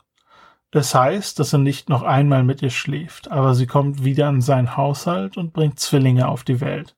Es 0.70 0.94
heißt, 0.94 1.38
dass 1.38 1.52
er 1.52 1.58
nicht 1.58 1.88
noch 1.88 2.02
einmal 2.02 2.44
mit 2.44 2.60
ihr 2.60 2.70
schläft, 2.70 3.30
aber 3.30 3.54
sie 3.54 3.66
kommt 3.66 4.04
wieder 4.04 4.28
in 4.28 4.42
seinen 4.42 4.76
Haushalt 4.76 5.36
und 5.36 5.52
bringt 5.52 5.80
Zwillinge 5.80 6.28
auf 6.28 6.44
die 6.44 6.60
Welt. 6.60 6.94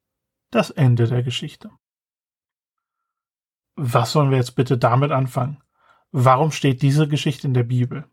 Das 0.50 0.70
Ende 0.70 1.06
der 1.06 1.22
Geschichte. 1.22 1.70
Was 3.76 4.12
sollen 4.12 4.30
wir 4.30 4.38
jetzt 4.38 4.56
bitte 4.56 4.76
damit 4.76 5.12
anfangen? 5.12 5.62
Warum 6.10 6.50
steht 6.50 6.82
diese 6.82 7.06
Geschichte 7.06 7.46
in 7.46 7.54
der 7.54 7.62
Bibel? 7.62 8.04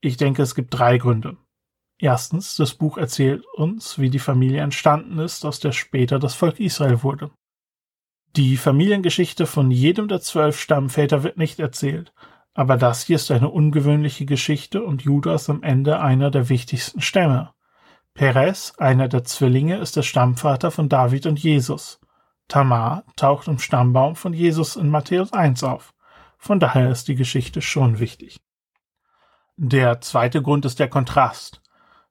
Ich 0.00 0.16
denke, 0.16 0.42
es 0.42 0.54
gibt 0.54 0.72
drei 0.72 0.96
Gründe. 0.96 1.36
Erstens, 1.98 2.56
das 2.56 2.74
Buch 2.74 2.96
erzählt 2.96 3.44
uns, 3.54 3.98
wie 3.98 4.10
die 4.10 4.18
Familie 4.18 4.62
entstanden 4.62 5.18
ist, 5.18 5.44
aus 5.44 5.60
der 5.60 5.72
später 5.72 6.18
das 6.18 6.34
Volk 6.34 6.60
Israel 6.60 7.02
wurde. 7.02 7.30
Die 8.36 8.56
Familiengeschichte 8.56 9.46
von 9.46 9.70
jedem 9.70 10.08
der 10.08 10.20
zwölf 10.20 10.60
Stammväter 10.60 11.22
wird 11.22 11.38
nicht 11.38 11.58
erzählt, 11.58 12.12
aber 12.56 12.78
das 12.78 13.02
hier 13.02 13.16
ist 13.16 13.30
eine 13.30 13.50
ungewöhnliche 13.50 14.24
Geschichte 14.24 14.82
und 14.82 15.02
Judah 15.02 15.34
ist 15.34 15.50
am 15.50 15.62
Ende 15.62 16.00
einer 16.00 16.30
der 16.30 16.48
wichtigsten 16.48 17.02
Stämme. 17.02 17.52
Perez, 18.14 18.72
einer 18.78 19.08
der 19.08 19.24
Zwillinge, 19.24 19.76
ist 19.76 19.94
der 19.94 20.02
Stammvater 20.02 20.70
von 20.70 20.88
David 20.88 21.26
und 21.26 21.38
Jesus. 21.38 22.00
Tamar 22.48 23.04
taucht 23.14 23.46
im 23.48 23.58
Stammbaum 23.58 24.16
von 24.16 24.32
Jesus 24.32 24.76
in 24.76 24.88
Matthäus 24.88 25.34
1 25.34 25.64
auf. 25.64 25.92
Von 26.38 26.58
daher 26.58 26.90
ist 26.90 27.08
die 27.08 27.14
Geschichte 27.14 27.60
schon 27.60 27.98
wichtig. 27.98 28.38
Der 29.58 30.00
zweite 30.00 30.40
Grund 30.40 30.64
ist 30.64 30.78
der 30.78 30.88
Kontrast. 30.88 31.60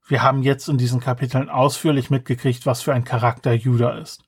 Wir 0.08 0.22
haben 0.22 0.44
jetzt 0.44 0.70
in 0.70 0.78
diesen 0.78 1.00
Kapiteln 1.00 1.50
ausführlich 1.50 2.12
mitgekriegt, 2.12 2.68
was 2.68 2.84
für 2.84 2.94
ein 2.94 3.04
Charakter 3.04 3.54
Judah 3.54 3.98
ist. 3.98 4.24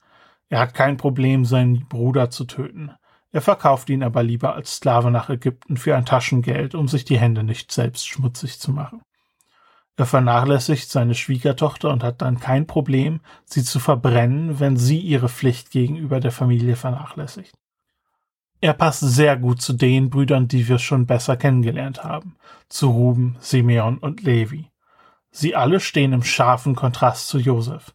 Er 0.49 0.61
hat 0.61 0.73
kein 0.73 0.97
Problem, 0.97 1.45
seinen 1.45 1.87
Bruder 1.87 2.31
zu 2.31 2.45
töten. 2.45 2.91
Er 3.31 3.41
verkauft 3.41 3.89
ihn 3.89 4.03
aber 4.03 4.23
lieber 4.23 4.55
als 4.55 4.77
Sklave 4.77 5.11
nach 5.11 5.29
Ägypten 5.29 5.77
für 5.77 5.95
ein 5.95 6.05
Taschengeld, 6.05 6.75
um 6.75 6.87
sich 6.87 7.05
die 7.05 7.19
Hände 7.19 7.43
nicht 7.43 7.71
selbst 7.71 8.07
schmutzig 8.07 8.59
zu 8.59 8.71
machen. 8.71 9.01
Er 9.97 10.05
vernachlässigt 10.05 10.89
seine 10.89 11.15
Schwiegertochter 11.15 11.89
und 11.89 12.03
hat 12.03 12.21
dann 12.21 12.39
kein 12.39 12.67
Problem, 12.67 13.19
sie 13.45 13.63
zu 13.63 13.79
verbrennen, 13.79 14.59
wenn 14.59 14.77
sie 14.77 14.99
ihre 14.99 15.27
Pflicht 15.27 15.71
gegenüber 15.71 16.19
der 16.19 16.31
Familie 16.31 16.75
vernachlässigt. 16.75 17.55
Er 18.61 18.73
passt 18.73 19.01
sehr 19.01 19.37
gut 19.37 19.61
zu 19.61 19.73
den 19.73 20.09
Brüdern, 20.09 20.47
die 20.47 20.67
wir 20.67 20.79
schon 20.79 21.05
besser 21.05 21.35
kennengelernt 21.35 22.03
haben, 22.03 22.35
zu 22.69 22.89
Ruben, 22.89 23.37
Simeon 23.39 23.97
und 23.97 24.23
Levi. 24.23 24.69
Sie 25.31 25.55
alle 25.55 25.79
stehen 25.79 26.13
im 26.13 26.23
scharfen 26.23 26.75
Kontrast 26.75 27.27
zu 27.27 27.39
Josef. 27.39 27.93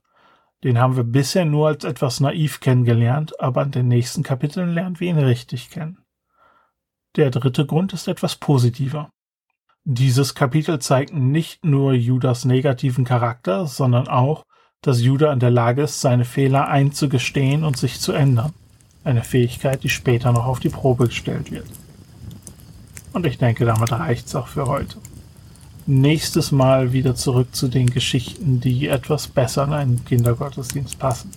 Den 0.64 0.79
haben 0.79 0.96
wir 0.96 1.05
bisher 1.05 1.44
nur 1.44 1.68
als 1.68 1.85
etwas 1.85 2.20
naiv 2.20 2.61
kennengelernt, 2.61 3.38
aber 3.40 3.64
in 3.64 3.72
den 3.72 3.88
nächsten 3.88 4.22
Kapiteln 4.22 4.72
lernen 4.72 5.01
wir 5.01 5.09
ihn 5.09 5.18
richtig 5.18 5.70
kennen. 5.70 5.98
Der 7.16 7.31
dritte 7.31 7.66
Grund 7.66 7.92
ist 7.92 8.09
etwas 8.09 8.37
positiver. 8.37 9.11
Dieses 9.85 10.35
Kapitel 10.35 10.79
zeigt 10.79 11.12
nicht 11.12 11.64
nur 11.64 11.94
Judas 11.94 12.44
negativen 12.44 13.05
Charakter, 13.05 13.66
sondern 13.66 14.07
auch, 14.07 14.44
dass 14.81 15.03
Judah 15.03 15.33
in 15.33 15.40
der 15.40 15.51
Lage 15.51 15.83
ist, 15.83 16.01
seine 16.01 16.25
Fehler 16.25 16.68
einzugestehen 16.68 17.64
und 17.64 17.77
sich 17.77 18.01
zu 18.01 18.12
ändern. 18.12 18.53
Eine 19.05 19.25
Fähigkeit, 19.25 19.83
die 19.83 19.88
später 19.88 20.33
noch 20.33 20.46
auf 20.46 20.61
die 20.61 20.68
Probe 20.68 21.09
gestellt 21.09 21.51
wird. 21.51 21.66
Und 23.12 23.27
ich 23.27 23.38
denke, 23.38 23.64
damit 23.64 23.90
reicht's 23.90 24.35
auch 24.37 24.46
für 24.46 24.66
heute 24.66 24.96
nächstes 25.86 26.52
Mal 26.52 26.92
wieder 26.92 27.14
zurück 27.14 27.54
zu 27.54 27.68
den 27.68 27.90
Geschichten, 27.90 28.60
die 28.60 28.88
etwas 28.88 29.28
besser 29.28 29.64
in 29.64 29.72
einen 29.72 30.04
Kindergottesdienst 30.04 30.98
passen. 30.98 31.30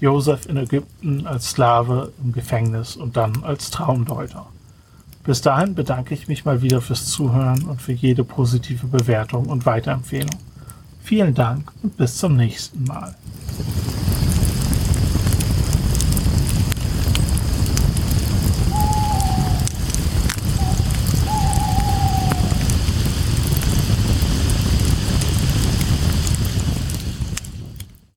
Josef 0.00 0.46
in 0.46 0.56
Ägypten 0.56 1.26
als 1.26 1.50
Sklave 1.50 2.12
im 2.22 2.32
Gefängnis 2.32 2.96
und 2.96 3.16
dann 3.16 3.42
als 3.44 3.70
Traumdeuter. 3.70 4.46
Bis 5.24 5.40
dahin 5.40 5.74
bedanke 5.74 6.14
ich 6.14 6.28
mich 6.28 6.44
mal 6.44 6.62
wieder 6.62 6.80
fürs 6.80 7.06
Zuhören 7.06 7.64
und 7.64 7.82
für 7.82 7.92
jede 7.92 8.22
positive 8.22 8.86
Bewertung 8.86 9.46
und 9.46 9.66
Weiterempfehlung. 9.66 10.38
Vielen 11.02 11.34
Dank 11.34 11.72
und 11.82 11.96
bis 11.96 12.18
zum 12.18 12.36
nächsten 12.36 12.84
Mal. 12.84 13.14